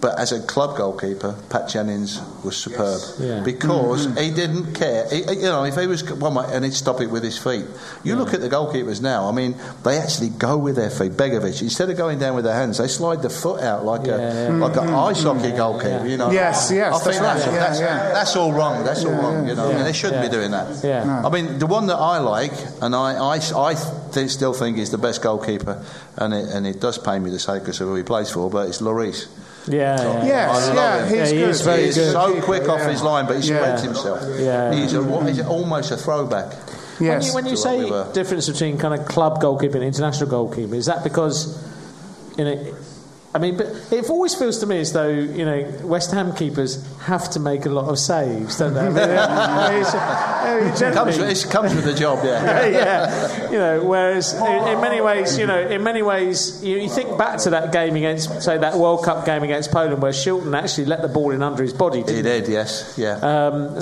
[0.00, 3.42] but as a club goalkeeper, Pat Jennings was superb Yeah.
[3.44, 4.18] because mm-hmm.
[4.18, 5.08] he didn't care.
[5.10, 7.66] He, you know, if he was one way, and he'd stop it with his feet.
[8.02, 9.28] You look at the goalkeepers now.
[9.28, 11.12] I mean, they actually go with their feet.
[11.12, 14.14] Begovic, instead of going down with their hands, they slide the foot out like Yeah,
[14.14, 14.56] a yeah.
[14.56, 14.94] like an mm-hmm.
[14.96, 16.06] ice hockey goalkeeper.
[16.06, 16.30] You know.
[16.30, 17.54] Yes, yes, I think that's that's, right.
[17.54, 18.12] That's, yeah.
[18.12, 18.84] that's all wrong.
[18.84, 19.46] That's all wrong.
[19.46, 20.28] You know, I mean, they shouldn't yeah.
[20.28, 20.82] be doing that.
[20.82, 21.26] Yeah.
[21.26, 23.74] I mean, the one that I like, and I, I, I
[24.12, 25.84] th- still think is the best goalkeeper,
[26.16, 28.48] and it, and it does pain me to say because of who he plays for,
[28.48, 29.28] but it's Lloris.
[29.68, 30.24] Yeah, yeah.
[30.24, 31.56] Yes, I yeah, he's Yeah, he good.
[31.64, 32.12] very He's good.
[32.12, 33.58] so quick off his line, but he Yeah.
[33.58, 34.20] spreads himself.
[34.38, 34.72] Yeah.
[34.72, 36.52] He's, a, he's almost a throwback.
[36.98, 37.00] Yes.
[37.00, 40.74] When you, when you say we difference between kind of club goalkeeper and international goalkeeper,
[40.74, 41.62] is that because
[42.36, 42.74] you know?
[43.32, 46.84] I mean, but it always feels to me as though you know West Ham keepers
[47.02, 48.80] have to make a lot of saves, don't they?
[48.80, 52.66] I mean, uh, it's- uh, Comes, it comes with the job, yeah.
[52.66, 53.84] yeah, you know.
[53.84, 57.50] Whereas in, in many ways, you know, in many ways, you, you think back to
[57.50, 61.08] that game against, say, that World Cup game against Poland, where Shilton actually let the
[61.08, 61.98] ball in under his body.
[62.02, 63.14] He did, yes, yeah.
[63.22, 63.76] um,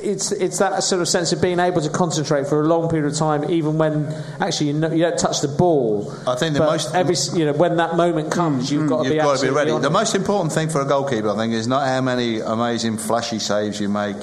[0.00, 3.10] it's it's that sort of sense of being able to concentrate for a long period
[3.10, 4.06] of time, even when
[4.40, 6.12] actually you, know, you don't touch the ball.
[6.26, 9.12] I think the most- every you know when that moment comes, you've got to You've
[9.12, 9.70] be got to be ready.
[9.70, 12.98] on The most important thing for a goalkeeper, I think, is not how many amazing
[12.98, 14.16] flashy saves you make.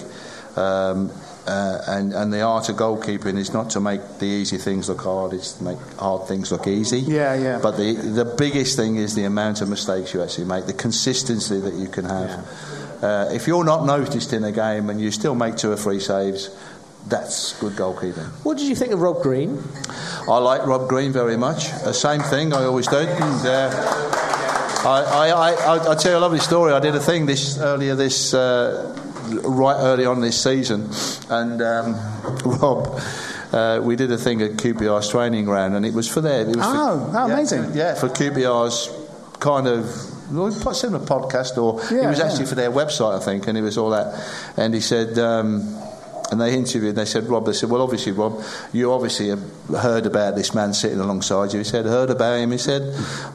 [0.55, 1.11] Um,
[1.47, 5.01] uh, and, and the art of goalkeeping is not to make the easy things look
[5.01, 6.99] hard; it's to make hard things look easy.
[6.99, 7.59] Yeah, yeah.
[7.61, 11.59] But the the biggest thing is the amount of mistakes you actually make, the consistency
[11.59, 12.47] that you can have.
[13.03, 15.99] Uh, if you're not noticed in a game and you still make two or three
[15.99, 16.49] saves,
[17.07, 18.27] that's good goalkeeping.
[18.43, 19.61] What did you think of Rob Green?
[20.27, 21.69] I like Rob Green very much.
[21.71, 22.97] Uh, same thing, I always do.
[22.97, 23.71] Uh,
[24.85, 26.73] I, I, I, I, I'll tell you a lovely story.
[26.73, 28.95] I did a thing this earlier this uh,
[29.43, 30.89] right early on this season,
[31.29, 31.95] and um,
[32.45, 32.99] Rob.
[33.51, 36.41] Uh, we did a thing at QPR's training ground, and it was for their.
[36.41, 37.71] It was Oh, for, how yeah, amazing.
[37.73, 38.89] Yeah, for QPR's
[39.39, 39.85] kind of.
[40.33, 42.25] Well, we put in a podcast, or Yeah, it was yeah.
[42.25, 44.19] actually for their website, I think, and it was all that.
[44.57, 45.61] And he said, um,
[46.31, 46.95] and they interviewed.
[46.95, 47.45] They said, Rob.
[47.45, 48.41] They said, well, obviously, Rob,
[48.73, 51.59] you obviously have heard about this man sitting alongside you.
[51.59, 52.51] He said, heard about him.
[52.51, 52.81] He said,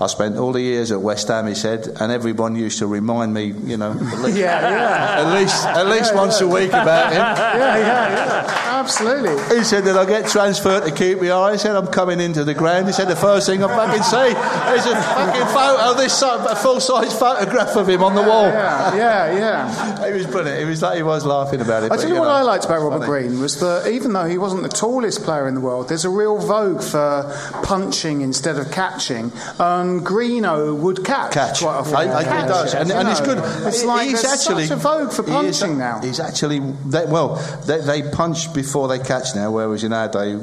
[0.00, 1.46] I spent all the years at West Ham.
[1.46, 5.26] He said, and everyone used to remind me, you know, at least, Yeah, yeah.
[5.26, 7.20] at least, at least once a week about him.
[7.60, 8.69] Yeah, yeah, yeah.
[8.80, 9.56] Absolutely.
[9.56, 11.52] He said that I get transferred to QPR.
[11.52, 12.86] He said I'm coming into the ground.
[12.86, 14.30] He said the first thing I fucking see
[14.76, 18.44] is a fucking photo, this a full size photograph of him on the wall.
[18.46, 20.06] Yeah, yeah, yeah.
[20.10, 20.58] He was brilliant.
[20.60, 21.92] He was like he was laughing about it.
[21.92, 23.06] I tell you what know, I liked about Robert funny.
[23.06, 26.10] Green was that even though he wasn't the tallest player in the world, there's a
[26.10, 27.30] real vogue for
[27.62, 29.30] punching instead of catching.
[29.58, 31.60] And Greeno would catch, Catch.
[31.60, 31.94] quite often.
[31.94, 33.38] I, I, Catch, he does, and, and it's good.
[33.66, 36.00] It's like he's actually such a vogue for he is- punching now.
[36.00, 40.38] He's actually they, well, they, they punch before they catch now, whereas in our day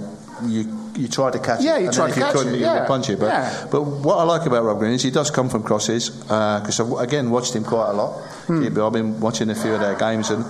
[0.45, 0.83] you.
[0.97, 2.65] You try to catch Yeah, it, you and try to catch you couldn't, it, you
[2.65, 2.87] yeah.
[2.87, 3.19] punch it.
[3.19, 3.67] But, Yeah.
[3.69, 6.91] but what I like about Rob Green is he does come from crosses because I've
[6.93, 8.19] again watched him quite a lot.
[8.47, 8.63] Hmm.
[8.65, 10.43] I've been watching a few of their games, and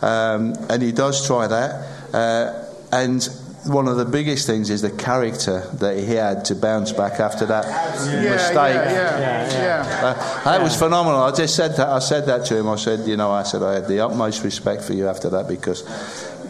[0.00, 2.14] um, and he does try that.
[2.14, 3.22] Uh, and
[3.66, 7.44] one of the biggest things is the character that he had to bounce back after
[7.44, 7.66] that
[8.06, 8.56] yeah, mistake.
[8.56, 10.00] Yeah, yeah, yeah.
[10.02, 11.20] Uh, that was phenomenal.
[11.20, 11.88] I just said that.
[11.88, 12.70] I said that to him.
[12.70, 15.46] I said, you know, I said I had the utmost respect for you after that
[15.46, 15.84] because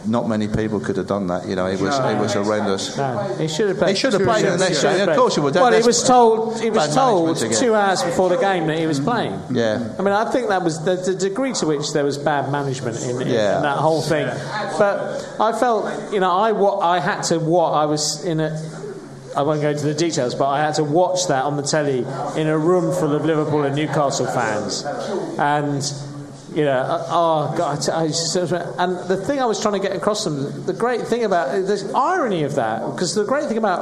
[0.05, 1.47] not many people could have done that.
[1.47, 2.97] You know, it was it was horrendous.
[2.97, 3.89] No, he should have played.
[3.89, 5.07] He should have played in the next game.
[5.09, 5.53] Of course he would.
[5.53, 6.59] That- well, he was told.
[6.61, 9.39] He was told two hours before the game that he was playing.
[9.51, 9.93] Yeah.
[9.97, 13.01] I mean, I think that was the, the degree to which there was bad management
[13.03, 13.57] in, in, Yeah.
[13.57, 14.25] in that whole thing.
[14.77, 18.59] But I felt, you know, I wa- I had to what I was in a.
[19.33, 21.99] I won't go into the details, but I had to watch that on the telly
[22.35, 24.83] in a room full of Liverpool and Newcastle fans,
[25.39, 25.81] and
[26.53, 30.65] you know, oh god, I and the thing I was trying to get across them,
[30.65, 33.81] the great thing about the irony of that, because the great thing about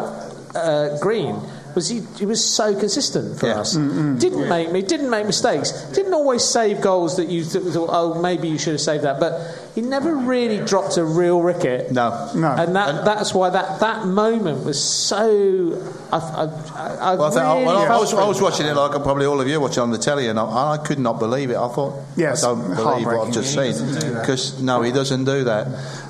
[0.56, 1.36] uh, Green
[1.76, 3.60] was he, he was so consistent for Yeah.
[3.62, 3.74] us.
[3.74, 8.20] Didn't make me, didn't make mistakes, didn't always save goals that you th- thought, oh,
[8.20, 9.40] maybe you should have saved that, but
[9.80, 11.92] he never really dropped a real wicket.
[11.92, 12.30] No.
[12.36, 12.52] No.
[12.52, 15.82] And that, that's why that, that moment was so.
[16.12, 18.74] I, I, I, I Well, I, think, really well, I, was, I was watching it
[18.74, 21.50] like probably all of you watching on the telly, and I, I could not believe
[21.50, 21.56] it.
[21.56, 24.14] I thought, Yes, I don't believe what I've just He seen.
[24.20, 25.68] Because no, he doesn't do that.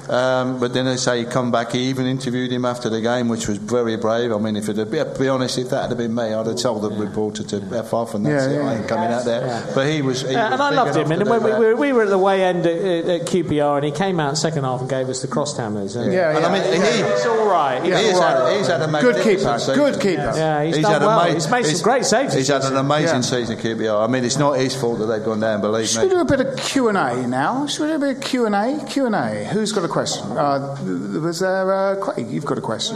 [0.09, 1.71] Um, but then they say he come back.
[1.71, 4.31] He even interviewed him after the game, which was very brave.
[4.31, 6.55] I mean, if it had been, be honest, if that had been me, I'd have
[6.57, 8.55] told the reporter to f off and that's Yeah, it.
[8.63, 8.69] yeah.
[8.69, 9.71] I ain't coming out there.
[9.75, 10.21] But he was.
[10.21, 11.11] He Yeah, was and I loved him.
[11.11, 13.85] And when we, we, were, we were at the way end at, at QPR, and
[13.85, 15.95] he came out second half and gave us the cross hammers.
[15.95, 16.91] And Yeah, And I mean, yeah.
[16.91, 17.77] he, it's all right.
[17.85, 18.57] It's he's, all had, right.
[18.57, 19.59] he's had a Good keeper.
[19.59, 19.75] season.
[19.75, 20.33] Good keeper.
[20.35, 21.19] Yeah, he's done had well.
[21.19, 23.21] ama- He's made some he's- great saves He's had an amazing Yeah.
[23.21, 24.03] season at QPR.
[24.03, 25.61] I mean, it's not his fault that they've gone down.
[25.61, 25.87] Believe me.
[25.87, 27.67] Should we do a bit of Q and A now?
[27.67, 28.83] Should we do a bit of Q and A?
[28.89, 29.45] Q and A.
[29.45, 29.98] Who's got a question?
[29.99, 30.77] Uh,
[31.21, 32.29] was there uh, Craig?
[32.29, 32.95] You've got a question.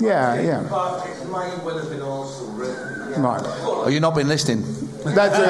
[0.00, 0.60] Yeah, yeah.
[0.68, 2.42] But well have been asked.
[3.16, 3.42] Right.
[3.64, 4.62] Oh, you've not been listening.
[5.04, 5.42] That's, uh,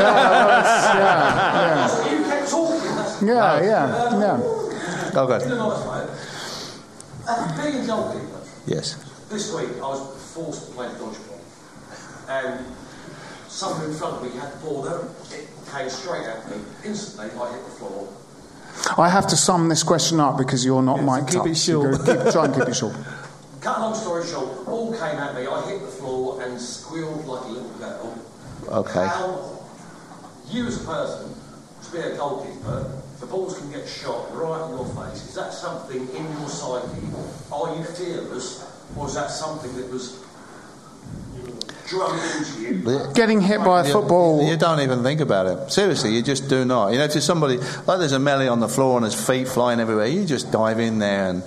[0.94, 3.26] that's- You kept talking.
[3.28, 4.40] Yeah, yeah, yeah, yeah.
[5.16, 5.42] Oh, good.
[5.42, 7.70] a nice way.
[7.70, 8.96] Being a goalkeeper, Yes.
[9.30, 11.40] this week I was forced to play dodgeball.
[12.28, 12.64] And
[13.48, 15.00] someone in front of me had the ball there.
[15.38, 16.56] It came straight at me.
[16.84, 18.08] Instantly, I hit the floor.
[18.98, 21.46] I have to sum this question up because you're not mic'd keep up.
[21.46, 22.04] it short.
[22.04, 22.94] go- keep- try and keep it short.
[23.60, 25.46] Cut a long story short, the ball came at me.
[25.46, 28.18] I hit the floor and squealed like a little girl.
[28.68, 29.06] Okay.
[29.06, 29.58] How
[30.50, 31.34] you as a person,
[31.84, 35.26] to be a goalkeeper, the balls can get shot right in your face.
[35.28, 37.08] Is that something in your psyche?
[37.50, 40.22] Are you fearless, or is that something that was
[41.36, 41.73] drummed into you?
[43.14, 44.42] Getting hit by a You- football.
[44.48, 45.70] You don't even think about it.
[45.72, 46.92] Seriously, you just do not.
[46.92, 49.80] You know, if somebody like there's a melee on the floor and there's feet flying
[49.80, 51.42] everywhere, you just dive in there and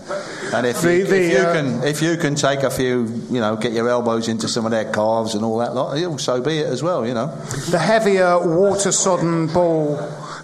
[0.54, 3.06] and if, The- you, the, if you uh, can if you can take a few,
[3.30, 6.41] you know, get your elbows into some of their calves and all that lot, so
[6.41, 7.06] be it as well.
[7.06, 7.28] You know.
[7.69, 9.97] The heavier water sodden ball,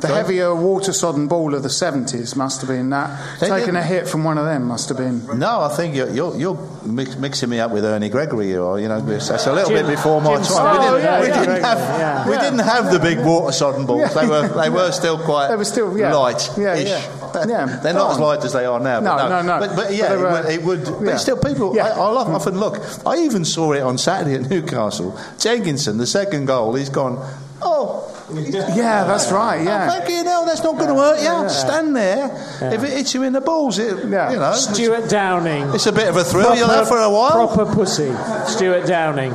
[0.03, 0.19] the Sorry?
[0.21, 3.09] heavier water sodden ball of the 70s must have been that.
[3.39, 5.25] They Taking didn't- a hit from one of them must have been.
[5.39, 8.87] No, I think you're you're, you're mix, mixing me up with Ernie Gregory, or you
[8.87, 10.77] know, that's a little Jim- bit before my Jim time.
[10.77, 12.29] we didn't, Oh, yeah, we yeah, didn't yeah, have yeah.
[12.29, 14.13] we didn't have the big water sodden balls.
[14.13, 16.13] They were they were still quite They were still, yeah.
[16.13, 16.49] light.
[16.57, 17.01] Yeah, yeah.
[17.47, 17.79] Yeah.
[17.81, 18.99] They're not as light as they are now.
[18.99, 19.59] No, but no, no.
[19.65, 20.79] But, but yeah, But were- it would.
[20.81, 21.13] It would yeah.
[21.13, 21.75] But still, people.
[21.75, 21.87] Yeah.
[21.87, 22.77] I, I love, often look.
[23.07, 25.17] I even saw it on Saturday at Newcastle.
[25.39, 27.17] Jenkinson, the second goal, he's gone.
[27.59, 29.87] Oh, Yeah, that's right, yeah.
[29.89, 30.23] Thank you.
[30.23, 31.49] No, that's not going to hurt you.
[31.49, 32.25] Stand there.
[32.73, 34.31] If it hits you in the balls, it, Yeah.
[34.31, 35.69] you know, Stuart Downing.
[35.73, 36.55] it's a bit of a thrill.
[36.55, 37.31] You'll have for a while.
[37.53, 38.11] Proper pussy.
[38.47, 39.33] Stuart Downing.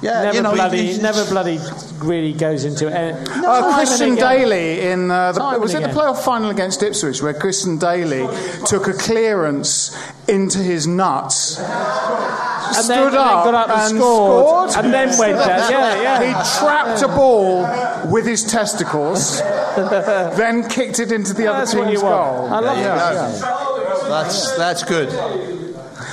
[0.00, 1.58] Yeah, never you know, bloody, he- he- never bloody
[1.98, 3.26] really goes into it.
[3.26, 4.14] Time Uh, Christian.
[4.14, 7.78] Dailly in uh, the, Time was and it the playoff final against Ipswich where Christian
[7.78, 8.28] Dailly
[8.66, 9.96] took a clearance
[10.28, 14.84] into his nuts, and stood then, and up, got up and, and scored, scored.
[14.84, 15.70] and then went down.
[15.72, 16.22] Yeah, yeah.
[16.44, 17.64] He trapped a ball
[18.10, 19.40] with his testicles,
[19.76, 22.10] then kicked it into the other That's what team's goal.
[22.10, 23.40] I love There that.
[23.40, 24.08] go.
[24.08, 25.08] That's that's good.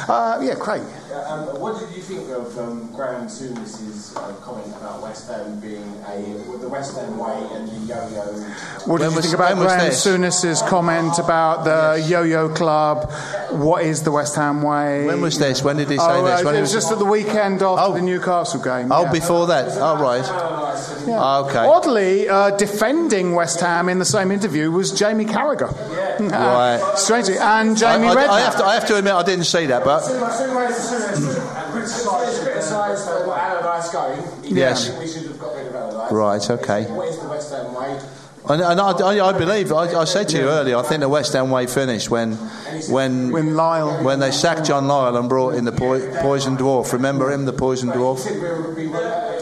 [0.08, 0.82] Uh, yeah, Craig.
[1.16, 5.84] Um, what did you think of um, Graham Souness's uh, comment about West Ham being
[6.08, 8.22] a the West Ham way and the yo-yo?
[8.86, 10.04] What did When you was- think about Graham this?
[10.04, 13.10] Souness's comment about the yo-yo club?
[13.52, 15.06] What is the West Ham way?
[15.06, 15.64] When was this?
[15.64, 16.42] When did he say Oh, this?
[16.42, 17.94] uh, When it was was- just at the weekend after Oh.
[17.94, 18.92] the Newcastle game.
[18.92, 19.12] Oh, yeah.
[19.12, 19.72] before that.
[19.80, 20.26] Oh, right.
[21.08, 21.38] Yeah.
[21.40, 21.60] Okay.
[21.66, 25.72] Oddly, uh, defending West Ham in the same interview was Jamie Carragher.
[26.20, 26.82] Right.
[26.98, 28.30] Strangely, and Jamie I- Redknapp.
[28.30, 30.04] I have to, I have to admit, I didn't see that, but
[32.44, 34.22] criticised uh, Allardyce going.
[34.44, 34.98] He Yes.
[35.00, 36.12] we should have got rid of Allardyce.
[36.12, 36.84] right, okay.
[36.92, 38.00] What is the West Ham way?
[38.48, 40.78] And, and I, I, I believe I, I said to you earlier.
[40.78, 42.34] I think the West Ham way finished when,
[42.90, 46.94] when, When Lyall- when they sacked John Lyall and brought in the poi- poison dwarf.
[46.94, 48.24] Remember him, the poison dwarf?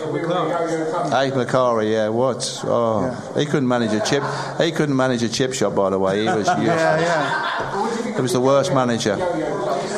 [0.04, 2.62] Hey, Macari, yeah, what?
[2.64, 4.24] Oh, he couldn't manage a chip.
[4.60, 6.22] He couldn't manage a chip shop, by the way.
[6.22, 6.66] He was useless.
[6.66, 8.16] yeah, yeah.
[8.16, 9.16] He was the worst manager.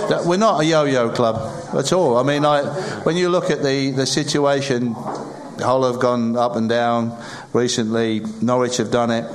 [0.10, 1.36] That- We're not a yo-yo club
[1.76, 2.18] at all.
[2.18, 2.64] I mean, I,
[3.04, 4.94] when you look at the, the situation,
[5.60, 7.18] Hull have gone up and down
[7.54, 8.22] recently.
[8.42, 9.26] Norwich have done it.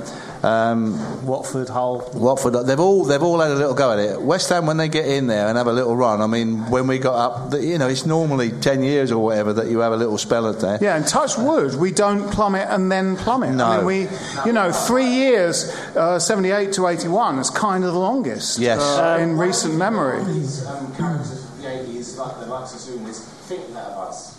[0.43, 2.09] Um, Watford, Hull.
[2.15, 4.21] Watford, they've all they've all had a little go at it.
[4.21, 6.87] West Ham, when they get in there and have a little run, I mean, when
[6.87, 9.93] we got up, the- you know, it's normally ten years or whatever that you have
[9.93, 10.79] a little spell at there.
[10.81, 13.51] Yeah, and touch wood, we don't plummet and then plummet.
[13.53, 13.65] No.
[13.65, 14.07] I mean, we,
[14.45, 18.81] you know, three years, uh, 78 to 81 is kind of the longest Yes.
[18.81, 20.21] uh, in recent memory.
[20.21, 24.30] Um, characters of the 80s, like the likes of Souness, think that of us.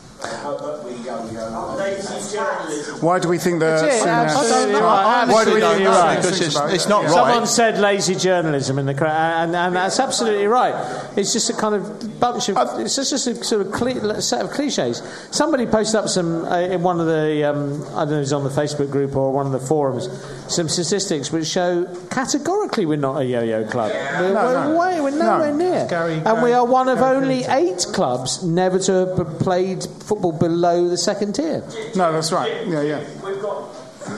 [0.42, 1.76] But, but we yo-yo.
[1.76, 3.00] Lazy journalism.
[3.00, 5.24] Why do we think that That's it, Souness- absolutely right.
[5.28, 7.12] Why do we Absolutely think not, that because it's, it's not right.
[7.12, 10.74] Someone said lazy journalism in the crowd, and, and that's absolutely right.
[11.16, 12.56] It's just a kind of bunch of.
[12.80, 15.02] It's just, just a sort of cli- set of cliches.
[15.30, 18.32] Somebody posted up some uh, in one of the um, I don't know, if it's
[18.32, 20.08] on the Facebook group or one of the forums,
[20.52, 23.90] some statistics which show categorically we're not a yo-yo club.
[23.92, 24.78] We're, No, we're no.
[24.78, 25.56] way, we're nowhere No.
[25.56, 27.74] near, Gary- and we are one of Gary only Pennington.
[27.74, 31.62] eight clubs never to have played football below the second tier.
[31.94, 32.66] No, that's right.
[32.66, 33.00] Yeah, yeah.
[33.24, 33.68] We've got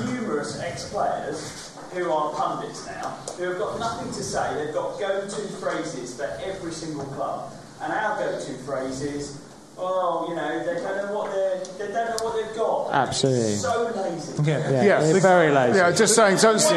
[0.06, 4.42] numerous ex-players who are pundits now, who have got nothing to say.
[4.56, 9.38] They've got go-to phrases for every single club, and our go-to phrase is,
[9.78, 13.52] "Oh, you know, they don't know what they're, they don't know what they've got." Absolutely.
[13.52, 14.42] It's so lazy.
[14.50, 14.70] Yeah.
[14.70, 15.00] Yeah, Yeah.
[15.00, 15.78] they're very lazy.
[15.78, 16.38] Yeah, just saying.
[16.38, 16.76] So, some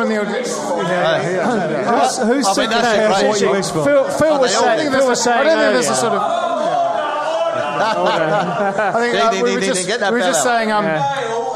[0.00, 0.14] of the.
[0.14, 2.00] Yeah, yeah, yeah.
[2.00, 3.52] Who's, who's I mean, sick that's of a what you shot.
[3.56, 3.84] wish for?
[3.84, 5.58] Phil, Phil was they all I saying, think Phil there's was a, saying I don't
[5.58, 6.22] think there's a sort of.
[7.74, 10.70] I think uh, we were just, ding, get that we were just saying.
[10.72, 10.98] Um, Dale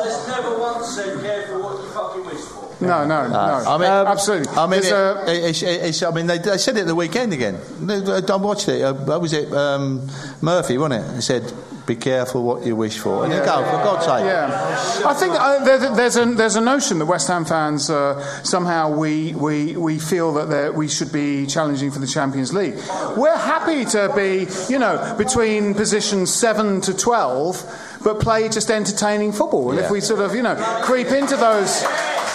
[0.04, 2.67] has never once said careful what you fucking wish for.
[2.80, 3.36] No, no, no.
[3.36, 4.52] I mean, absolutely.
[4.56, 7.32] I mean, There's a- it, it's, it's, I mean, they, they said it the weekend
[7.32, 7.56] again.
[7.88, 8.82] I watched it.
[8.82, 9.52] Uh, what was it?
[9.52, 10.08] Um,
[10.40, 11.14] Murphy, wasn't it?
[11.16, 11.52] He said,
[11.86, 14.24] "Be careful what you wish for." And you go, for God's sake.
[14.26, 18.22] Yeah, I think uh, there, there's a there's a notion that West Ham fans uh,
[18.44, 22.76] somehow we we we feel that we should be challenging for the Champions League.
[23.16, 27.60] We're happy to be you know between positions seven to twelve,
[28.04, 29.70] but play just entertaining football.
[29.72, 31.82] And if we sort of you know creep into those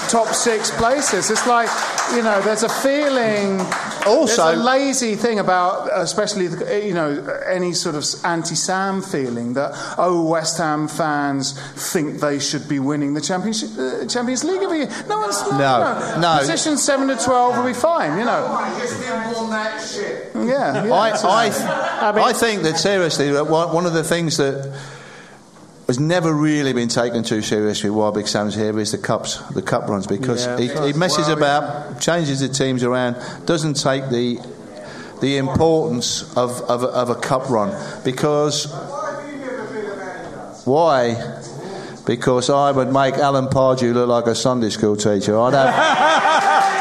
[0.10, 1.70] top six places, it's like
[2.16, 3.60] you know there's a feeling.
[4.06, 9.54] Also- there's a lazy thing about, especially the- you know, any sort of anti-Sam feeling
[9.54, 14.62] that oh, West Ham fans think they should be winning the Championship, uh, Champions League
[14.62, 14.89] every year.
[15.08, 16.38] No one's No, no.
[16.39, 18.18] Position seven to twelve will be fine.
[18.20, 18.46] You know,
[20.36, 20.86] yeah.
[20.86, 21.66] yeah I, absolutely.
[21.66, 24.70] I, I think that seriously, one one of the things that
[25.93, 29.62] has never really been taken too seriously while Big Sam's here is the cups, the
[29.62, 34.39] cup runs, because Yeah, he, he messes about, changes the teams around, doesn't take the
[35.21, 37.71] the importance of, of, a, of a cup run
[38.03, 38.65] because
[40.65, 41.15] why?
[42.06, 45.39] Because I would make Alan Pardew look like a Sunday school teacher.
[45.39, 46.73] I'd have.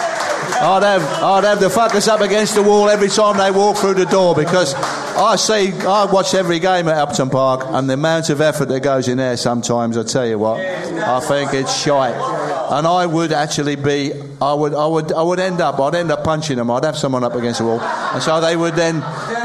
[0.62, 3.94] I'd have, I'd have the fuckers up against the wall every time they walk through
[3.94, 4.74] the door because
[5.20, 8.80] I see, I watch every game at Upton Park and the amount of effort that
[8.80, 12.14] goes in there sometimes, I tell you what, I think it's shite.
[12.14, 16.10] And I would actually be, I would, I would, I would end up, I'd end
[16.10, 16.70] up punching them.
[16.70, 18.94] I'd have someone up against the wall, and so they would then,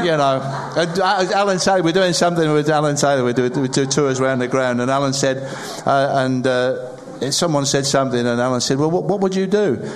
[0.02, 1.82] you know, uh, Alan Taylor.
[1.82, 3.22] We're doing something with Alan Taylor.
[3.22, 5.38] We do, we do tours around the ground, and Alan said,
[5.84, 9.86] uh, and uh, someone said something, and Alan said, "Well, what, what would you do?"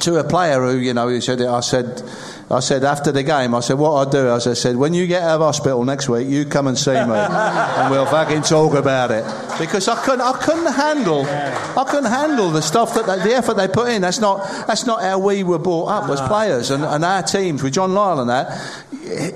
[0.00, 2.02] to a player who, you know, he said, I said,
[2.50, 5.06] I said after the game, I said, what I do, is I said, when you
[5.06, 8.72] get out of hospital next week, you come and see me, and we'll fucking talk
[8.72, 9.22] about it.
[9.58, 13.54] Because I couldn't, I couldn't handle, I couldn't handle the stuff that they, the effort
[13.58, 14.00] they put in.
[14.00, 16.28] That's not, that's not how we were brought up as ah.
[16.28, 18.84] players, and, and our teams with John Lyall and that.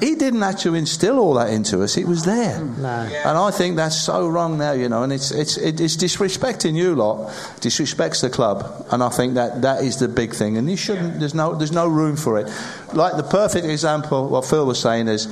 [0.02, 1.96] He didn't have to instill all that into us.
[1.96, 5.02] It was there, and I think that's so wrong now, you know.
[5.02, 9.82] And it's it's it's disrespecting you lot, disrespects the club, and I think that that
[9.82, 10.58] is the big thing.
[10.58, 11.20] And you shouldn't.
[11.20, 12.52] There's no there's no room for it.
[12.94, 15.28] Like the perfect example, what Phil was saying is,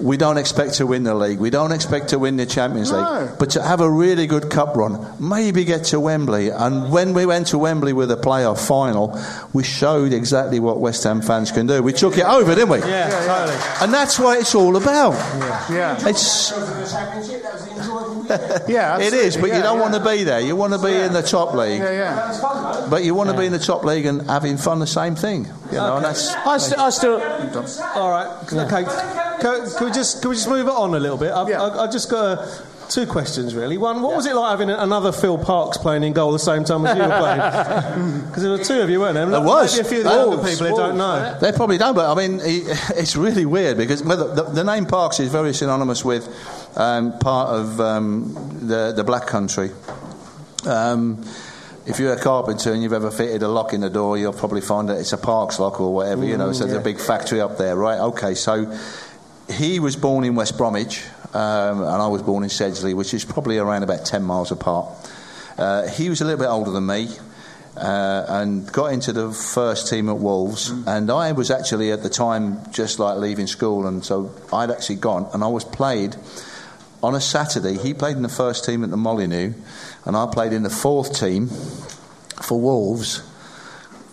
[0.00, 2.98] we don't expect to win the league, we don't expect to win the Champions No.
[2.98, 6.48] League, but to have a really good cup run, maybe get to Wembley.
[6.48, 9.16] And when we went to Wembley with a playoff final,
[9.52, 11.82] we showed exactly what West Ham fans can do.
[11.84, 12.78] We took it over, didn't we?
[12.78, 13.56] Yeah, totally.
[13.80, 15.12] And that's what it's all about.
[15.70, 16.50] Yeah, It's
[18.20, 18.70] the championship, that was an enjoyable weekend.
[18.70, 19.56] yeah, it is, but absolutely.
[19.56, 19.82] you don't yeah.
[19.82, 20.40] want to be there.
[20.40, 22.14] You want to be in the top league, Yeah, yeah.
[22.14, 22.90] That was fun though.
[22.90, 24.78] but you want to be in the top league and having fun.
[24.78, 25.96] The same thing, you know.
[25.96, 27.20] And that's I, st- I still.
[27.94, 28.28] All right.
[28.52, 28.84] Okay.
[29.40, 31.32] Can, can we just can we just move it on a little bit?
[31.32, 31.62] I've, Yeah.
[31.62, 32.46] I, I just got uh,
[32.88, 33.78] two questions really.
[33.78, 36.86] One, what was it like having another Phil Parkes playing in goal the same time
[36.86, 38.22] as you were playing?
[38.32, 39.26] Because there were two of you, weren't there?
[39.26, 39.76] There was.
[39.76, 41.38] Maybe a few of the Wolves, younger people who don't know.
[41.40, 42.58] They probably don't, but I mean, he,
[42.96, 46.28] it's really weird because well, the, the name Parkes is very synonymous with
[46.76, 48.34] um, part of um,
[48.66, 49.70] the, the Black Country.
[50.66, 51.24] Um,
[51.84, 54.60] if you're a carpenter and you've ever fitted a lock in the door, you'll probably
[54.60, 57.40] find that it's a Parkes lock or whatever, you know, so there's a big factory
[57.40, 57.98] up there, right?
[57.98, 58.76] Okay, so
[59.50, 61.04] he was born in West Bromwich
[61.34, 64.88] um, and I was born in Sedgley, which is probably around about 10 miles apart.
[65.58, 67.08] Uh, he was a little bit older than me.
[67.74, 72.10] Uh, and got into the first team at Wolves, and I was actually at the
[72.10, 76.14] time just like leaving school, and so I'd actually gone, and I was played
[77.02, 77.76] on a Saturday.
[77.78, 79.54] He played in the first team at the Molyneux,
[80.04, 83.22] and I played in the fourth team for Wolves.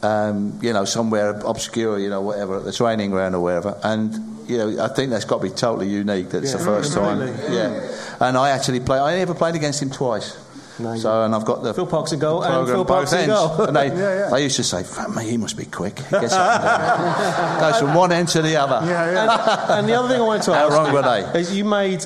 [0.02, 3.78] Um, you know, somewhere obscure, you know, whatever, at the training ground or wherever.
[3.84, 4.14] And,
[4.50, 6.30] you know, I think that's got to be totally unique.
[6.30, 7.20] That's the first time.
[7.52, 7.86] Yeah.
[8.22, 10.38] And I actually played, I never played against him twice.
[10.78, 13.28] So, and I've got the Phil Parkes in goal and Phil Parkes ends.
[13.34, 13.64] goal.
[13.64, 13.90] And they,
[14.32, 16.00] they used to say, "Fuck me, he must be quick.
[16.00, 18.88] He gets up and down." Goes from one end to the other.
[18.88, 19.78] Yeah, yeah.
[19.78, 21.40] and the other thing I wanted to ask, How wrong were they?
[21.40, 22.06] is you made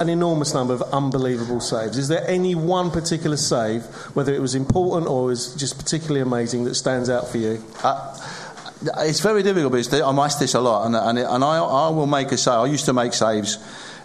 [0.00, 1.96] an enormous number of unbelievable saves.
[1.96, 3.84] Is there any one particular save,
[4.14, 7.62] whether it was important or was just particularly amazing, that stands out for you?
[7.82, 8.16] Uh,
[8.98, 12.06] it's very difficult because I'm asked this a lot, and, and, and I, I will
[12.06, 12.54] make a save.
[12.54, 13.56] I used to make saves,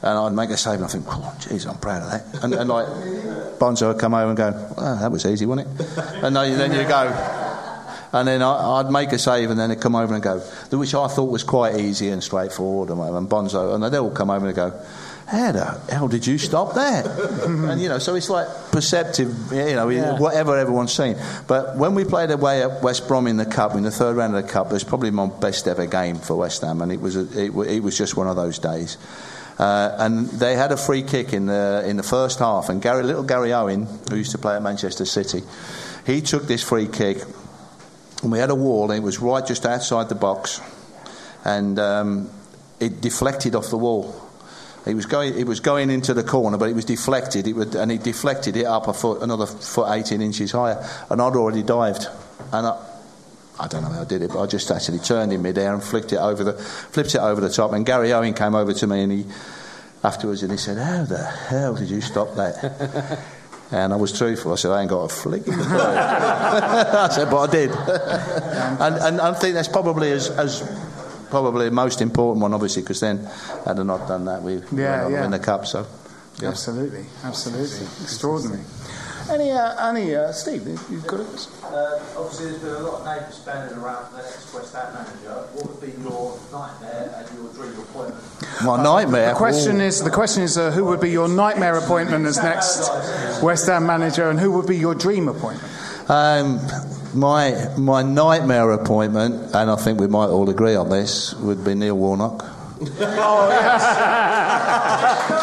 [0.02, 2.44] and I'd make a save, and I think, oh, jeez, I'm proud of that.
[2.44, 2.88] And, and like,
[3.60, 5.88] Bonzo would come over and go, oh, that was easy, wasn't it?
[6.24, 7.08] And then, you go,
[8.14, 10.40] and then I, I'd make a save, and then they'd come over and go,
[10.72, 13.00] which I thought was quite easy and straightforward, and.
[13.00, 14.72] And Bonzo, and they'd all come over and go,
[15.30, 17.06] how the hell did you stop that?
[17.46, 20.18] and you know, so it's like perceptive, you know, Yeah.
[20.18, 21.16] whatever everyone's seen.
[21.48, 24.36] But when we played away at West Brom in the cup, in the third round
[24.36, 27.00] of the cup, it was probably my best ever game for West Ham, and it
[27.00, 28.98] was a, it, it was just one of those days.
[29.60, 33.04] Uh, and they had a free kick in the in the first half, and Gary,
[33.04, 35.44] little Gary Owen, who used to play at Manchester City,
[36.06, 37.18] he took this free kick,
[38.24, 40.62] and we had a wall, and it was right just outside the box,
[41.44, 42.30] and um,
[42.80, 44.16] it deflected off the wall.
[44.86, 45.38] It was going.
[45.38, 47.48] It was going into the corner, but it was deflected.
[47.48, 51.22] It would, and it deflected it up a foot, another foot, eighteen inches higher, and
[51.22, 52.08] I'd already dived,
[52.54, 52.86] and I,
[53.60, 55.84] I don't know how I did it, but I just actually turned in midair and
[55.84, 57.74] flicked it over the, flipped it over the top.
[57.74, 59.26] And Gary Owen came over to me, and he,
[60.04, 63.20] afterwards, and he said, "How the hell did you stop that?"
[63.72, 64.52] And I was truthful.
[64.52, 65.70] I said, I ain't got a flick in the bird.
[65.78, 67.70] I said, but I did.
[68.82, 70.62] and, and I think that's probably as, as
[71.30, 73.28] probably the most important one, obviously, because then
[73.66, 75.26] had I not done that, we Yeah, yeah, yeah.
[75.26, 75.66] in the cup.
[75.66, 75.86] So,
[76.42, 76.50] yeah.
[76.50, 78.64] Absolutely, absolutely, extraordinary.
[79.30, 81.48] Any, uh, any, uh, Steve, you've got it.
[81.64, 85.46] Uh, obviously, there's been a lot of names spending around the next West Ham manager.
[85.54, 88.24] What would be your nightmare and your dream appointment?
[88.66, 89.30] My nightmare.
[89.30, 89.84] The question Ooh.
[89.84, 92.90] is, the question is, uh, who would be your nightmare appointment as next
[93.44, 95.72] West Ham manager, and who would be your dream appointment?
[96.10, 96.60] Um,
[97.14, 101.76] my my nightmare appointment, and I think we might all agree on this, would be
[101.76, 102.44] Neil Warnock.
[102.82, 102.88] oh,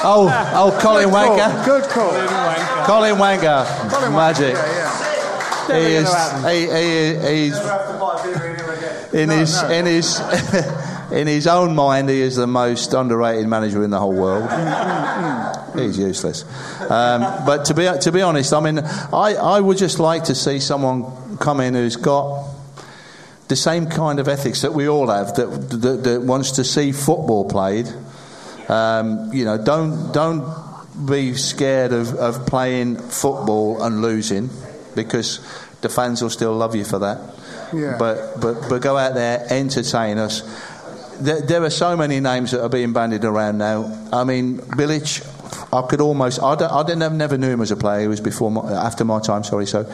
[0.05, 1.65] oh, oh Colin Wanker.
[1.65, 2.11] Good call.
[2.87, 3.91] Colin Wanker.
[3.91, 4.55] Colin Wanker, Magic.
[4.55, 5.07] Yeah, yeah.
[5.67, 6.09] He is.
[6.45, 9.31] He, he, he's Never have to buy beer in here again.
[9.31, 10.21] in his in his
[11.13, 14.49] in his own mind, he is the most underrated manager in the whole world.
[14.49, 15.66] Mm, mm, mm.
[15.79, 16.45] He's useless.
[16.81, 20.35] Um, but to be to be honest, I mean, I, I would just like to
[20.35, 22.49] see someone come in who's got
[23.49, 26.93] the same kind of ethics that we all have, that that, that wants to see
[26.93, 27.87] football played.
[28.69, 30.45] Um, you know, don't don't
[31.07, 34.51] be scared of, of playing football and losing
[34.95, 35.41] because
[35.83, 37.21] the fans will still love you for that.
[37.73, 37.97] Yeah.
[37.99, 40.43] But but but go out there, entertain us.
[41.21, 44.09] there, there are so many names that are being bandied around now.
[44.13, 45.25] I mean, Bilic,
[45.77, 46.43] I could almost.
[46.43, 48.01] I, don't, I didn't, never knew him as a player.
[48.01, 49.45] He was before, my, after my time.
[49.45, 49.85] Sorry, so,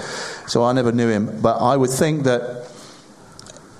[0.46, 1.40] so I never knew him.
[1.40, 2.68] But I would think that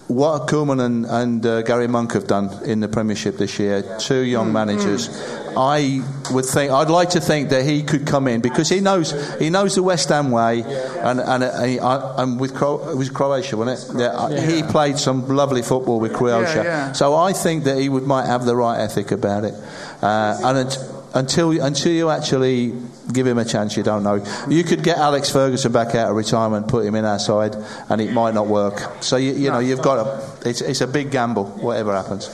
[0.09, 4.20] what Koeman and, and uh, Gary Monk have done in the Premiership this year, two
[4.20, 5.09] young managers,
[5.57, 9.12] I would think I'd like to think that he could come in because he knows
[9.38, 13.11] he knows the West Ham way, and and, he, I, and with Cro- it was
[13.11, 14.03] Croatia, wasn't it?
[14.03, 16.57] Yeah, he played some lovely football with Croatia.
[16.57, 16.92] Yeah, yeah.
[16.92, 19.55] So I think that he would might have the right ethic about it,
[20.03, 20.59] uh, and.
[20.59, 20.78] It,
[21.15, 22.73] until until you actually
[23.13, 24.25] give him a chance, you don't know.
[24.49, 27.55] You could get Alex Ferguson back out of retirement, put him in our side,
[27.89, 29.03] and it might not work.
[29.03, 32.27] So you, you know you've got a it's, it's a big gamble, whatever happens.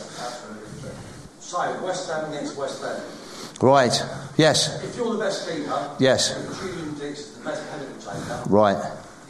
[1.41, 3.01] So, West Ham against West Ham.
[3.61, 3.93] Right?
[4.37, 4.83] Yes.
[4.85, 6.37] If you're the best keeper, Yes.
[6.37, 8.77] and Julian Dicks is the best penalty taker, Right.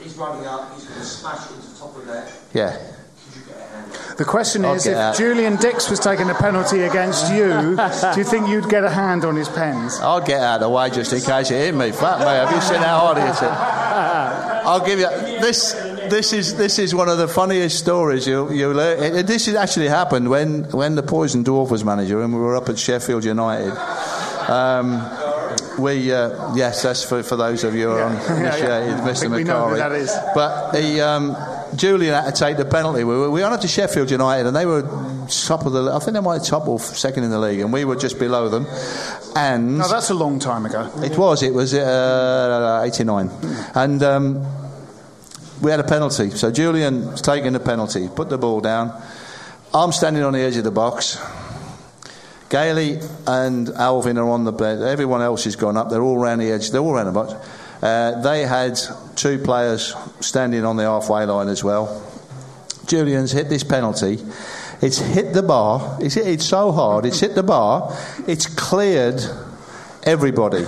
[0.00, 2.32] he's running up, he's going to smash into the top of the net.
[2.52, 2.72] Yeah.
[2.76, 3.86] Could you get a hand?
[3.86, 4.07] on it?
[4.18, 5.16] The question I'll is, if out.
[5.16, 7.76] Julian Dicks was taking a penalty against you,
[8.14, 10.00] do you think you'd get a hand on his pens?
[10.00, 11.92] I'll get out of the way just in case you hit me.
[11.92, 13.42] Fuck me, have you seen how hard he it?
[14.68, 15.06] I'll give you
[15.40, 15.72] this.
[16.10, 19.24] This is this is one of the funniest stories you you learn.
[19.24, 22.68] This has actually happened when when the Poison Dwarf was manager and we were up
[22.68, 23.72] at Sheffield United.
[24.50, 25.00] Um,
[25.78, 29.04] we uh, yes, that's for, for those of you who are on Yeah, initiated, yeah.
[29.04, 29.20] I Mr.
[29.20, 29.78] think we know who Macari.
[29.78, 30.16] that is.
[30.34, 31.36] But the um,
[31.76, 33.04] Julian had to take the penalty.
[33.04, 34.82] We were, we went up to Sheffield United and they were
[35.46, 35.92] top of the.
[35.92, 38.18] I think they might have top or second in the league, and we were just
[38.18, 38.66] below them.
[39.36, 40.90] And No, that's a long time ago.
[41.02, 41.42] it was.
[41.42, 43.30] It was uh, 89.
[43.74, 44.46] And um,
[45.60, 46.30] we had a penalty.
[46.30, 49.00] So Julian's taking the penalty, put the ball down.
[49.74, 51.18] I'm standing on the edge of the box.
[52.48, 54.80] Gailey and Alvin are on the bed.
[54.80, 55.90] Everyone else has gone up.
[55.90, 56.70] They're all around the edge.
[56.70, 57.34] They're all around the box.
[57.80, 58.78] Uh, they had
[59.14, 62.04] two players standing on the halfway line as well.
[62.86, 64.18] Julian's hit this penalty.
[64.80, 65.98] It's hit the bar.
[66.00, 67.04] It's hit it so hard.
[67.04, 67.96] It's hit the bar.
[68.26, 69.20] It's cleared
[70.04, 70.64] everybody.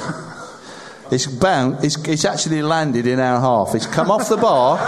[1.10, 1.84] It's bound.
[1.84, 3.74] It's, it's actually landed in our half.
[3.74, 4.78] It's come off the bar.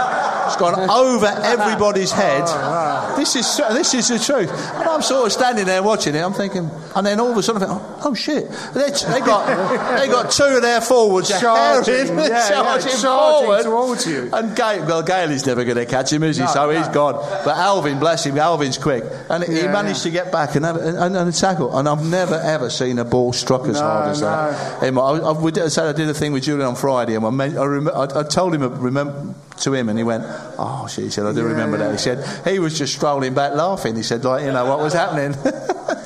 [0.47, 2.43] It's gone over everybody's head.
[3.15, 4.49] This is this is the truth.
[4.75, 6.19] And I'm sort of standing there watching it.
[6.19, 8.49] I'm thinking, and then all of a sudden, I think, oh, oh shit!
[8.73, 13.45] They, they got they got two of their forwards Charging, herring, yeah, yeah, charging, charging
[13.47, 13.63] forward.
[13.63, 14.29] towards you.
[14.33, 16.43] And Gale, well, Gale is never going to catch him, is he?
[16.43, 17.13] No, so he's gone.
[17.45, 20.77] But Alvin, bless him, Alvin's quick, and he Yeah, managed to get back and have
[20.77, 21.77] and, and, tackle.
[21.77, 24.83] And I've never ever seen a ball struck as No, hard as that.
[24.83, 27.29] I, I, did, I said I did a thing with Julian on Friday, and I,
[27.29, 30.23] I, rem- I, I told him remember to him, and he went,
[30.57, 31.85] "Oh shit!" He said, "I do Yeah, remember yeah.
[31.87, 33.95] that." He said he was just strolling back laughing.
[33.95, 35.35] He said, "Like you know what was happening."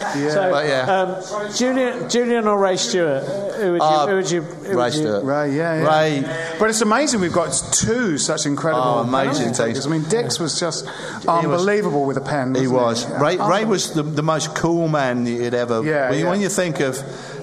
[0.07, 1.01] So, But yeah.
[1.01, 3.23] um, Julian, Julian or Ray Stewart?
[3.23, 3.83] Who would you?
[3.83, 4.41] Uh, who would you?
[4.41, 5.23] Who Ray would you Stewart.
[5.23, 5.99] Right, yeah, yeah.
[5.99, 9.85] Ray, But it's amazing we've got two such incredible Oh, amazing penalty takers.
[9.85, 10.87] I mean, Dicks was just
[11.27, 12.55] unbelievable with a pen.
[12.55, 13.21] He wasn't was.
[13.21, 15.83] Ray, Ray was the, the most cool man you'd ever.
[15.83, 16.29] Yeah, when, yeah.
[16.29, 16.97] when you think of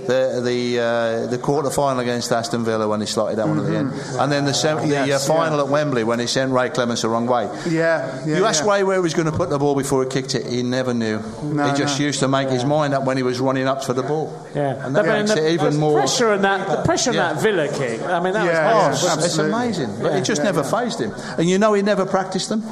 [0.06, 3.66] the the uh, the quarter final against Aston Villa when he slotted that one at
[3.66, 5.12] the end, and then the sem- the Mm-hmm.
[5.12, 7.44] Uh, final at Wembley when he sent Ray Clemence the wrong way.
[7.68, 8.36] Yeah, yeah.
[8.36, 8.72] you asked yeah.
[8.72, 10.46] Ray where he was going to put the ball before he kicked it.
[10.46, 11.20] He never knew.
[11.42, 12.06] No, he just no.
[12.06, 14.46] used to make his mind up when he was running up for the ball.
[14.54, 15.98] Yeah, and that I makes the, it even the more.
[15.98, 16.68] pressure on that.
[16.68, 17.32] The pressure on Yeah.
[17.32, 18.02] that Villa kick.
[18.02, 19.10] I mean, that Yeah, was yeah.
[19.18, 19.96] Oh, it's amazing.
[20.00, 20.70] But Yeah, it just yeah, never yeah.
[20.70, 21.12] phased him.
[21.38, 22.62] And you know he never practiced them.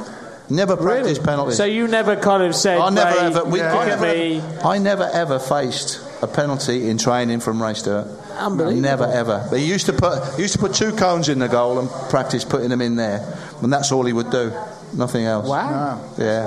[0.51, 1.57] Never practiced penalties.
[1.57, 3.45] So you never kind of said, I never ever.
[3.45, 4.41] We, kick I, never, me.
[4.64, 8.07] I never ever faced a penalty in training from Ray Stewart.
[8.39, 8.81] Unbelievable.
[8.81, 9.47] Never ever.
[9.51, 12.45] But he used to put used to put two cones in the goal and practice
[12.45, 13.20] putting them in there,
[13.61, 14.53] and that's all he would do.
[14.95, 15.49] Nothing else.
[15.49, 16.01] Wow.
[16.18, 16.45] Yeah.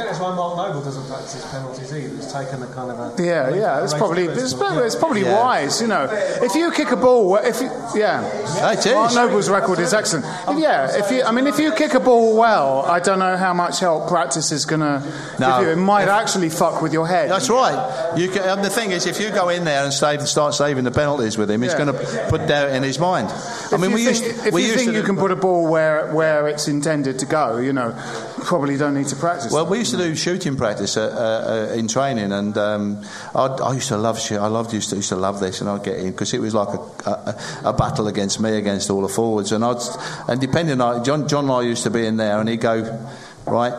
[0.00, 2.14] Well, I think that's why Mark Noble doesn't practice his penalties either.
[2.16, 3.22] He's taken a kind of a.
[3.22, 5.42] Yeah, yeah, it's probably it's, this, probably- it's probably Yeah.
[5.42, 6.08] wise, you know.
[6.10, 8.24] If you kick a ball, if you, yeah,
[8.72, 8.94] It is.
[8.94, 10.24] Mark Noble's record is excellent.
[10.48, 13.36] If- yeah, if you, I mean, if you kick a ball well, I don't know
[13.36, 15.02] how much help practice is going to
[15.38, 15.58] No.
[15.58, 15.72] give you.
[15.72, 17.30] It might actually fuck with your head.
[17.30, 18.12] That's right.
[18.16, 20.84] You can, and the thing is, if you go in there and save, start saving
[20.84, 21.84] the penalties with him, he's Yeah.
[21.84, 23.28] going to put doubt in his mind.
[23.30, 25.30] I If mean, we think, used if we you used think to you can put
[25.30, 27.94] a ball where where it's intended to go, you know,
[28.40, 29.52] probably don't need to practice.
[29.52, 33.60] Well, we used to do shooting practice uh, uh, uh, in training, and um, I'd,
[33.60, 34.38] I used to love shit.
[34.38, 36.54] I loved used to used to love this, and I'd get in because it was
[36.54, 39.82] like a, a, a battle against me against all the forwards, and I'd
[40.28, 43.08] and depending on John John Lyall used to be in there, and he'd go
[43.46, 43.74] right.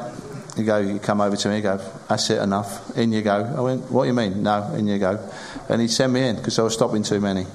[0.57, 2.97] You go, you come over to me, you go, that's it, enough.
[2.97, 3.53] In you go.
[3.57, 4.43] I went, what do you mean?
[4.43, 5.17] No, in you go.
[5.69, 7.45] And he'd send me in because I was stopping too many.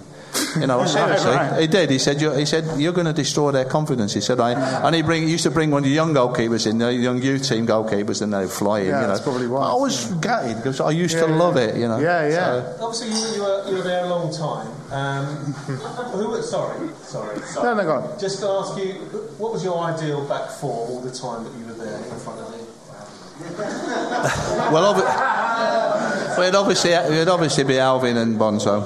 [0.60, 1.60] You know, seriously, right.
[1.60, 1.90] he did.
[1.90, 4.52] He said, you're, "He said you're going to destroy their confidence." He said, "I."
[4.86, 7.20] And he bring he used to bring one of the young goalkeepers in, the young
[7.22, 8.86] youth team goalkeepers, and they'd fly in.
[8.86, 9.68] Yeah, you know, that's probably why.
[9.68, 11.62] I was gutted because I used Yeah, to love yeah.
[11.62, 11.76] it.
[11.76, 11.98] You know.
[11.98, 12.76] Yeah, yeah.
[12.76, 14.68] So- Obviously, you, you, were, you were there a long time.
[14.92, 15.26] Um,
[16.12, 16.40] who?
[16.42, 17.64] Sorry, sorry, sorry.
[17.76, 18.18] No, no, go on.
[18.20, 18.92] Just to ask you,
[19.38, 22.40] what was your ideal back four all the time that you were there in front
[22.40, 22.62] of me?
[24.72, 25.04] well, obvi-
[26.38, 28.80] well, it'd obviously, it'd obviously be Alvin and Bonzo,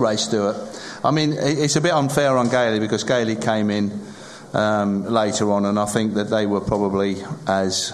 [0.00, 0.56] Ray Stewart.
[1.04, 4.00] I mean, it's a bit unfair on Gailey because Gailey came in
[4.52, 7.92] um, later on, and I think that they were probably as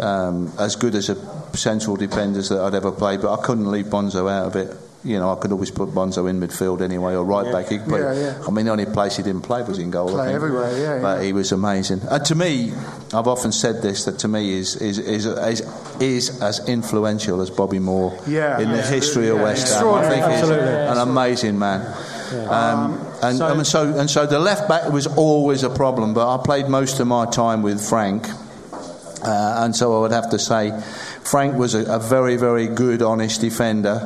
[0.00, 1.16] um, as good as a
[1.56, 3.22] central defenders that I'd ever played.
[3.22, 4.76] But I couldn't leave Bonzo out of it.
[5.02, 7.68] You know, I could always put Bonzo in midfield anyway, or right back.
[7.68, 8.44] He could play- Yeah, yeah.
[8.46, 10.10] I mean, the only place he didn't play was in goal.
[10.10, 11.24] Play everywhere, yeah, But yeah.
[11.24, 12.02] he was amazing.
[12.10, 12.72] And to me,
[13.14, 15.62] I've often said this that to me is is is is,
[16.00, 19.88] is as influential as Bobby Moore Yeah, in the history of Yeah, West Ham.
[19.88, 20.68] I think he's Absolutely.
[20.68, 21.80] an amazing man.
[22.48, 26.12] Um, and so, and so and so the left back was always a problem.
[26.12, 28.28] But I played most of my time with Frank,
[29.24, 30.70] uh, and so I would have to say,
[31.24, 33.98] Frank was a, a very very good, honest defender.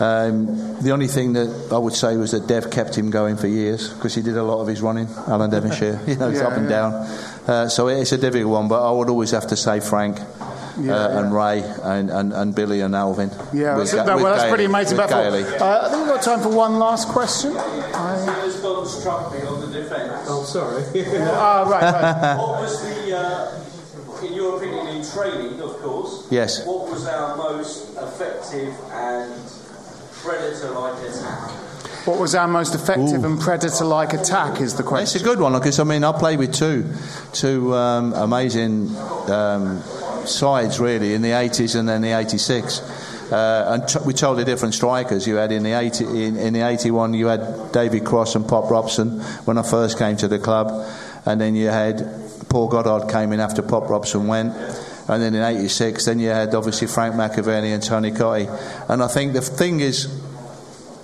[0.00, 3.46] Um, the only thing that I would say was that Dev kept him going for
[3.46, 5.08] years because he did a lot of his running.
[5.28, 6.76] Alan Devonshire, you know, it's Yeah, up and yeah.
[6.76, 6.92] down.
[7.46, 10.18] Uh, so it's a difficult one, but I would always have to say Frank
[10.80, 11.34] Yeah, uh, and.
[11.34, 13.28] Ray and, and, and Billy and Alvin.
[13.52, 14.96] Yeah, With that's, Ga- that- with well, that's Gailey- pretty amazing.
[14.96, 15.24] with About
[15.60, 17.54] uh, I think we've got time for one last question.
[17.56, 20.26] I, Has gone struck me on the defence.
[20.28, 20.82] Oh, sorry.
[21.28, 22.36] ah, right, right.
[22.38, 26.26] What was the, uh, in your opinion, in training, of course?
[26.30, 26.64] Yes.
[26.66, 29.32] What was our most effective and
[30.22, 31.50] predator-like attack?
[32.06, 34.60] What was our most effective and predator-like attack?
[34.60, 35.16] Is the question.
[35.16, 36.90] It's a good one because I mean I played with two,
[37.32, 38.96] two um, amazing
[39.28, 39.82] um,
[40.26, 42.80] sides really in the 80s and then the 86.
[43.30, 45.26] Uh, and t- with totally different strikers.
[45.26, 48.70] You had in the 80, in, in the 81, you had David Cross and Pop
[48.70, 50.90] Robson when I first came to the club,
[51.26, 52.10] and then you had
[52.48, 54.52] Paul Goddard came in after Pop Robson went.
[55.08, 58.48] And then in '86, then you had obviously Frank McAvenny and Tony Cottee.
[58.88, 60.06] And I think the thing is,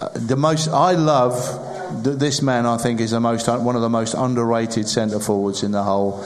[0.01, 1.35] uh, the most I love
[2.05, 2.67] this man.
[2.67, 5.83] I think is the most uh, one of the most underrated centre forwards in the
[5.83, 6.25] whole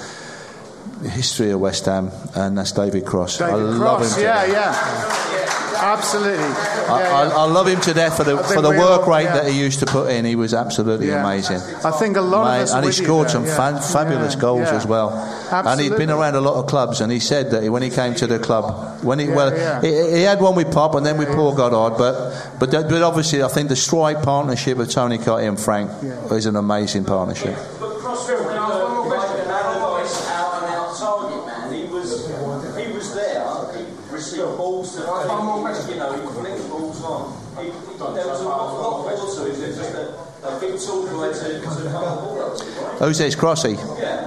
[1.03, 3.41] history of West Ham, and that's David Cross.
[3.41, 4.23] I David love Cross, him.
[4.25, 5.40] yeah, yeah,
[5.83, 6.45] absolutely.
[6.45, 7.37] I, Yeah, I, yeah.
[7.37, 9.35] I love him to death for the for the work all- rate yeah.
[9.43, 10.25] that he used to put in.
[10.25, 11.61] He was absolutely amazing.
[11.85, 12.73] I think a lot Mate, of us.
[12.75, 15.11] and he you scored some fan, fabulous goals as well.
[15.53, 18.15] And he'd been around a lot of clubs, and he said that when he came
[18.17, 19.51] to the club, when he well.
[19.81, 23.03] He, he had one with Pop, and then with Paul Goddard, but but that- but
[23.03, 25.91] obviously, I think the strike partnership of Tony Cottee and Frank
[26.33, 27.57] is an amazing partnership.
[27.79, 31.73] But Cross was like, a- like an Allardyce out and out target man.
[31.75, 32.27] He was
[32.77, 33.45] he was there.
[33.77, 37.37] He received balls to you know he flicked balls on.
[37.59, 40.79] He, he, there was a lot, lot more to him than just a, a big
[40.81, 42.90] tall guy to, to come the ball up to, right?
[43.01, 43.35] Who's this?
[43.35, 43.75] Crossy.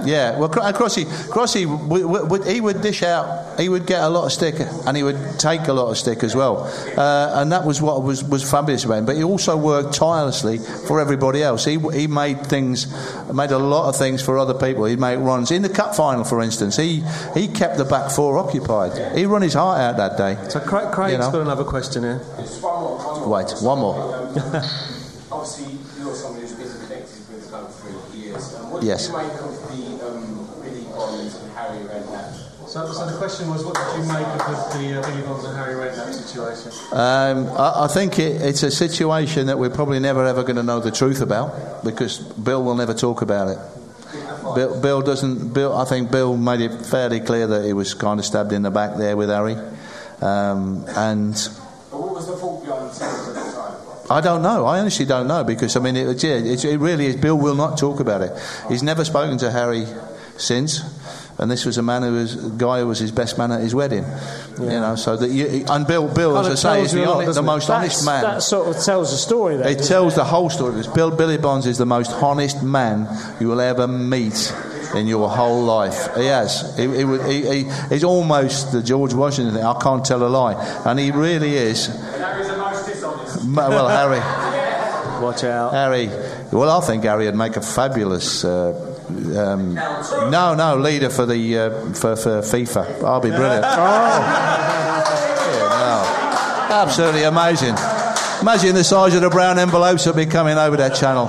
[0.04, 0.36] Yeah.
[0.38, 3.58] Well, uh, Crossy, Crossy, w- w- he would dish out.
[3.58, 6.22] He would get a lot of stick, and he would take a lot of stick
[6.24, 6.64] as well.
[6.98, 9.06] Uh, and that was what was, was fabulous about him.
[9.06, 11.64] But he also worked tirelessly for everybody else.
[11.64, 12.88] He he made things,
[13.32, 14.84] made a lot of things for other people.
[14.86, 16.76] He'd make runs in the cup final, for instance.
[16.76, 19.16] He he kept the back four occupied.
[19.16, 20.36] He run his heart out that day.
[20.50, 21.30] So Craig, Craig's You know.
[21.30, 22.18] got another question here.
[22.18, 23.28] One more, one more.
[23.28, 24.64] Wait, one more.
[25.32, 28.54] Obviously, you're someone who's been connected with the club for years.
[28.54, 29.08] Um, what Yes.
[29.08, 32.68] you make of the um, Billy Bonds and Harry Redknapp?
[32.68, 35.44] So, so the question was, what did you make of the, the uh, Billy Bonds
[35.44, 36.72] and Harry Redknapp situation?
[36.92, 40.62] Um, I, I think it, it's a situation that we're probably never ever going to
[40.62, 43.58] know the truth about because Bill will never talk about it.
[44.54, 45.54] Bill, Bill doesn't.
[45.54, 48.62] Bill, I think Bill made it fairly clear that he was kind of stabbed in
[48.62, 49.56] the back there with Harry,
[50.20, 51.32] um, and
[51.90, 53.93] But what was the fault behind the teams at the time?
[54.10, 54.66] I don't know.
[54.66, 57.16] I honestly don't know because I mean, it, yeah, it, it really is.
[57.16, 58.32] Bill will not talk about it.
[58.68, 59.86] He's never spoken to Harry
[60.36, 60.82] since.
[61.36, 63.60] And this was a man who was a guy who was his best man at
[63.60, 64.04] his wedding,
[64.60, 64.94] you know.
[64.94, 67.34] So that you, and Bill, Bill, Kind as I say, is the, a lot, hon-
[67.34, 67.42] the it?
[67.42, 68.22] most honest man.
[68.22, 69.56] That sort of tells the story.
[69.56, 70.72] Then, It tells the whole story.
[70.76, 73.08] Because Bill Billy Bonds is the most honest man
[73.40, 74.54] you will ever meet
[74.94, 76.14] in your whole life.
[76.16, 76.76] He has.
[76.76, 77.02] He, he,
[77.42, 79.64] he, he, he's almost the George Washington thing.
[79.64, 80.54] I can't tell a lie,
[80.86, 81.86] and he really is.
[81.86, 83.33] Harry's the most dishonest.
[83.33, 84.20] Ma- Well, Harry,
[85.22, 85.72] Watch out.
[85.72, 86.08] Harry.
[86.52, 88.44] Well, I think Harry would make a fabulous.
[88.44, 88.90] Uh,
[89.36, 93.02] um, no, no, leader for the uh, for, for FIFA.
[93.04, 93.64] I'll be brilliant.
[93.64, 95.00] Yeah,
[95.70, 96.74] no.
[96.74, 97.76] Absolutely amazing.
[98.40, 101.28] Imagine the size of the brown envelopes that will be coming over that channel.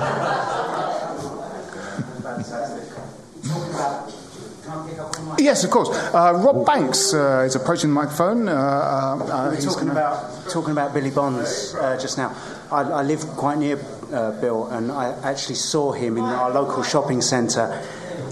[5.46, 5.90] Yes, of course.
[6.12, 8.48] Uh, Rob Banks uh, is approaching the microphone.
[8.48, 12.18] Uh, uh, uh, We were he's talking gonna- about talking about Billy Bonds uh, just
[12.18, 12.34] now.
[12.72, 13.78] I, I live quite near
[14.12, 17.80] uh, Bill, and I actually saw him in our local shopping centre,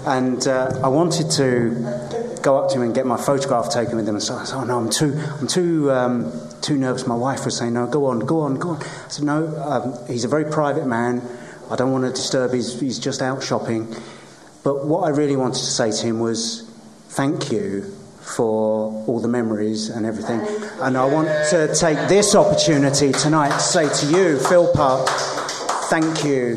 [0.05, 4.07] and uh, I wanted to go up to him and get my photograph taken with
[4.09, 4.15] him.
[4.15, 7.45] And so I said, "Oh no, I'm too, I'm too, um, too nervous." My wife
[7.45, 10.29] was saying, "No, go on, go on, go on." I said, "No, um, he's a
[10.29, 11.21] very private man.
[11.71, 12.51] I don't want to disturb.
[12.53, 13.87] He's, he's just out shopping."
[14.65, 16.64] But what I really wanted to say to him was,
[17.15, 17.91] "Thank you."
[18.25, 20.41] for all the memories and everything.
[20.81, 25.07] And I want to take this opportunity tonight to say to you, Phil Park,
[25.93, 26.55] thank you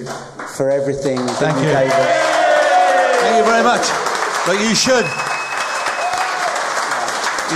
[0.56, 1.76] for everything that Thank you you.
[1.76, 3.20] gave us.
[3.20, 3.84] Thank you very much.
[4.48, 5.04] But you should.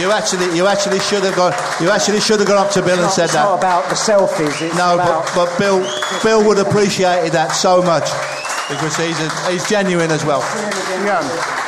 [0.01, 1.55] You actually, you actually should have gone.
[1.81, 3.45] You actually should have gone up to Bill and It's said not, it's that.
[3.45, 4.61] not about the selfies.
[4.61, 5.81] It's No, about but, but Bill,
[6.23, 8.05] Bill would have appreciated that so much
[8.69, 10.41] because he's a, he's genuine as well.
[11.05, 11.62] Yeah.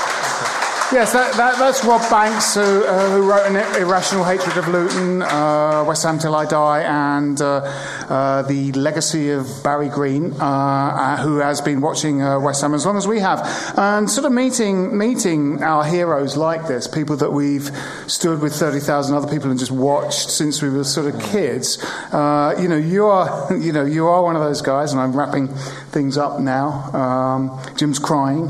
[0.94, 5.22] Yes, that, that, that's Rob Banks, who, uh, who wrote an Irrational Hatred of Luton,
[5.22, 7.62] uh, West Ham Till I Die, and uh,
[8.08, 12.86] uh, The Legacy of Barry Green, uh, uh, who has been watching West Ham as
[12.86, 13.40] long as we have.
[13.76, 17.72] And sort of meeting, meeting our heroes like this, people that we've
[18.06, 21.84] stood with 30,000 other people and just watched since we were sort of kids.
[22.12, 25.48] You know, you are, you know, you are one of those guys, and I'm wrapping
[25.90, 26.70] things up now.
[26.94, 28.48] Um, Jim's crying.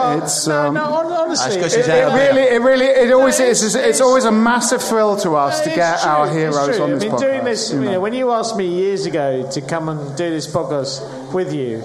[0.00, 3.46] Uh, It's, no, um, no, hon- honestly, It, it really, it really, it always No,
[3.46, 3.62] is.
[3.62, 6.90] it's- It's, it's always a massive thrill to us to get true, our heroes on
[6.90, 7.20] this I mean, podcast.
[7.20, 7.90] doing this, you you know.
[7.92, 11.82] know, when you asked me years ago to come and do this podcast with you,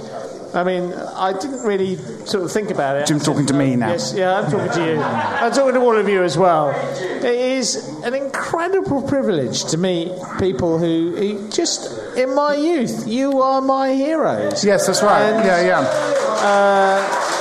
[0.54, 3.08] I mean, I didn't really sort of think about it.
[3.08, 3.90] Jim's talking to me now.
[3.90, 5.02] Yes, yeah, I'm talking to you.
[5.02, 6.70] I'm talking to all of you as well.
[6.70, 13.42] It is an incredible privilege to meet people who, who just, in my youth, you
[13.42, 14.64] are my heroes.
[14.64, 15.24] Yes, that's right.
[15.24, 15.80] And, yeah, yeah.
[16.40, 17.35] Uh,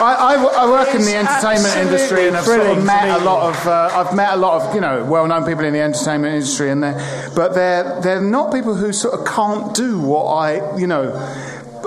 [0.00, 3.50] I, I I work in the entertainment industry and I've sort of met a lot
[3.50, 6.70] of uh, I've met a lot of you know well-known people in the entertainment industry
[6.70, 10.86] and they're but they're they're not people who sort of can't do what I you
[10.86, 11.12] know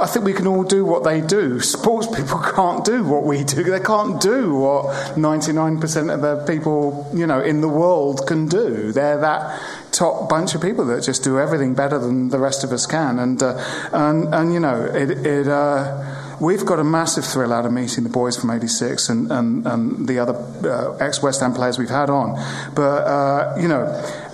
[0.02, 1.60] I think we can all do what they do.
[1.60, 3.64] Sports people can't do what we do.
[3.64, 4.86] They can't do what
[5.16, 8.92] 99% of the people, you know, in the world can do.
[8.92, 9.62] They're that
[9.92, 13.20] top bunch of people that just do everything better than the rest of us can.
[13.20, 17.66] And, uh, and, and you know, it, it, uh, We've got a massive thrill out
[17.66, 21.78] of meeting the boys from '86 and, and, and the other uh, ex-West Ham players
[21.78, 22.36] we've had on.
[22.74, 23.86] But uh, you know,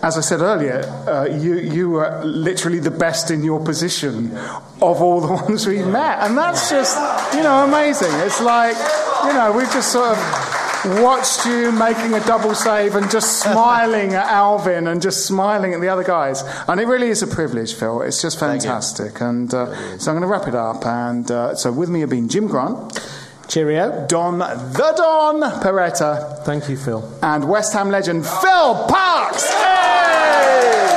[0.01, 4.35] as I said earlier, uh, you you are literally the best in your position
[4.81, 6.97] of all the ones we've met, and that's just
[7.33, 8.11] you know amazing.
[8.21, 8.77] It's like
[9.25, 10.48] you know we've just sort of
[10.85, 15.81] watched you making a double save and just smiling at Alvin and just smiling at
[15.81, 16.41] the other guys.
[16.67, 18.01] And it really is a privilege, Phil.
[18.01, 19.21] It's just fantastic.
[19.21, 20.85] And uh, so I'm going to wrap it up.
[20.85, 22.99] And uh, so with me have been Jim Grant,
[23.47, 27.03] cheerio, Don the Don Peretta, Thank you, Phil.
[27.21, 29.45] and West Ham legend Phil Parkes.
[29.49, 30.95] Hey!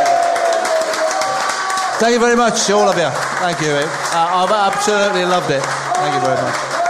[1.99, 3.09] Thank you very much, all of you.
[3.39, 3.69] Thank you.
[3.71, 5.63] Uh, I've absolutely loved it.
[5.63, 6.82] Thank you very much.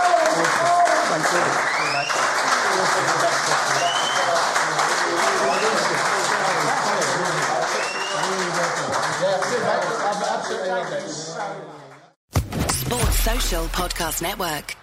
[13.52, 14.81] Podcast Network.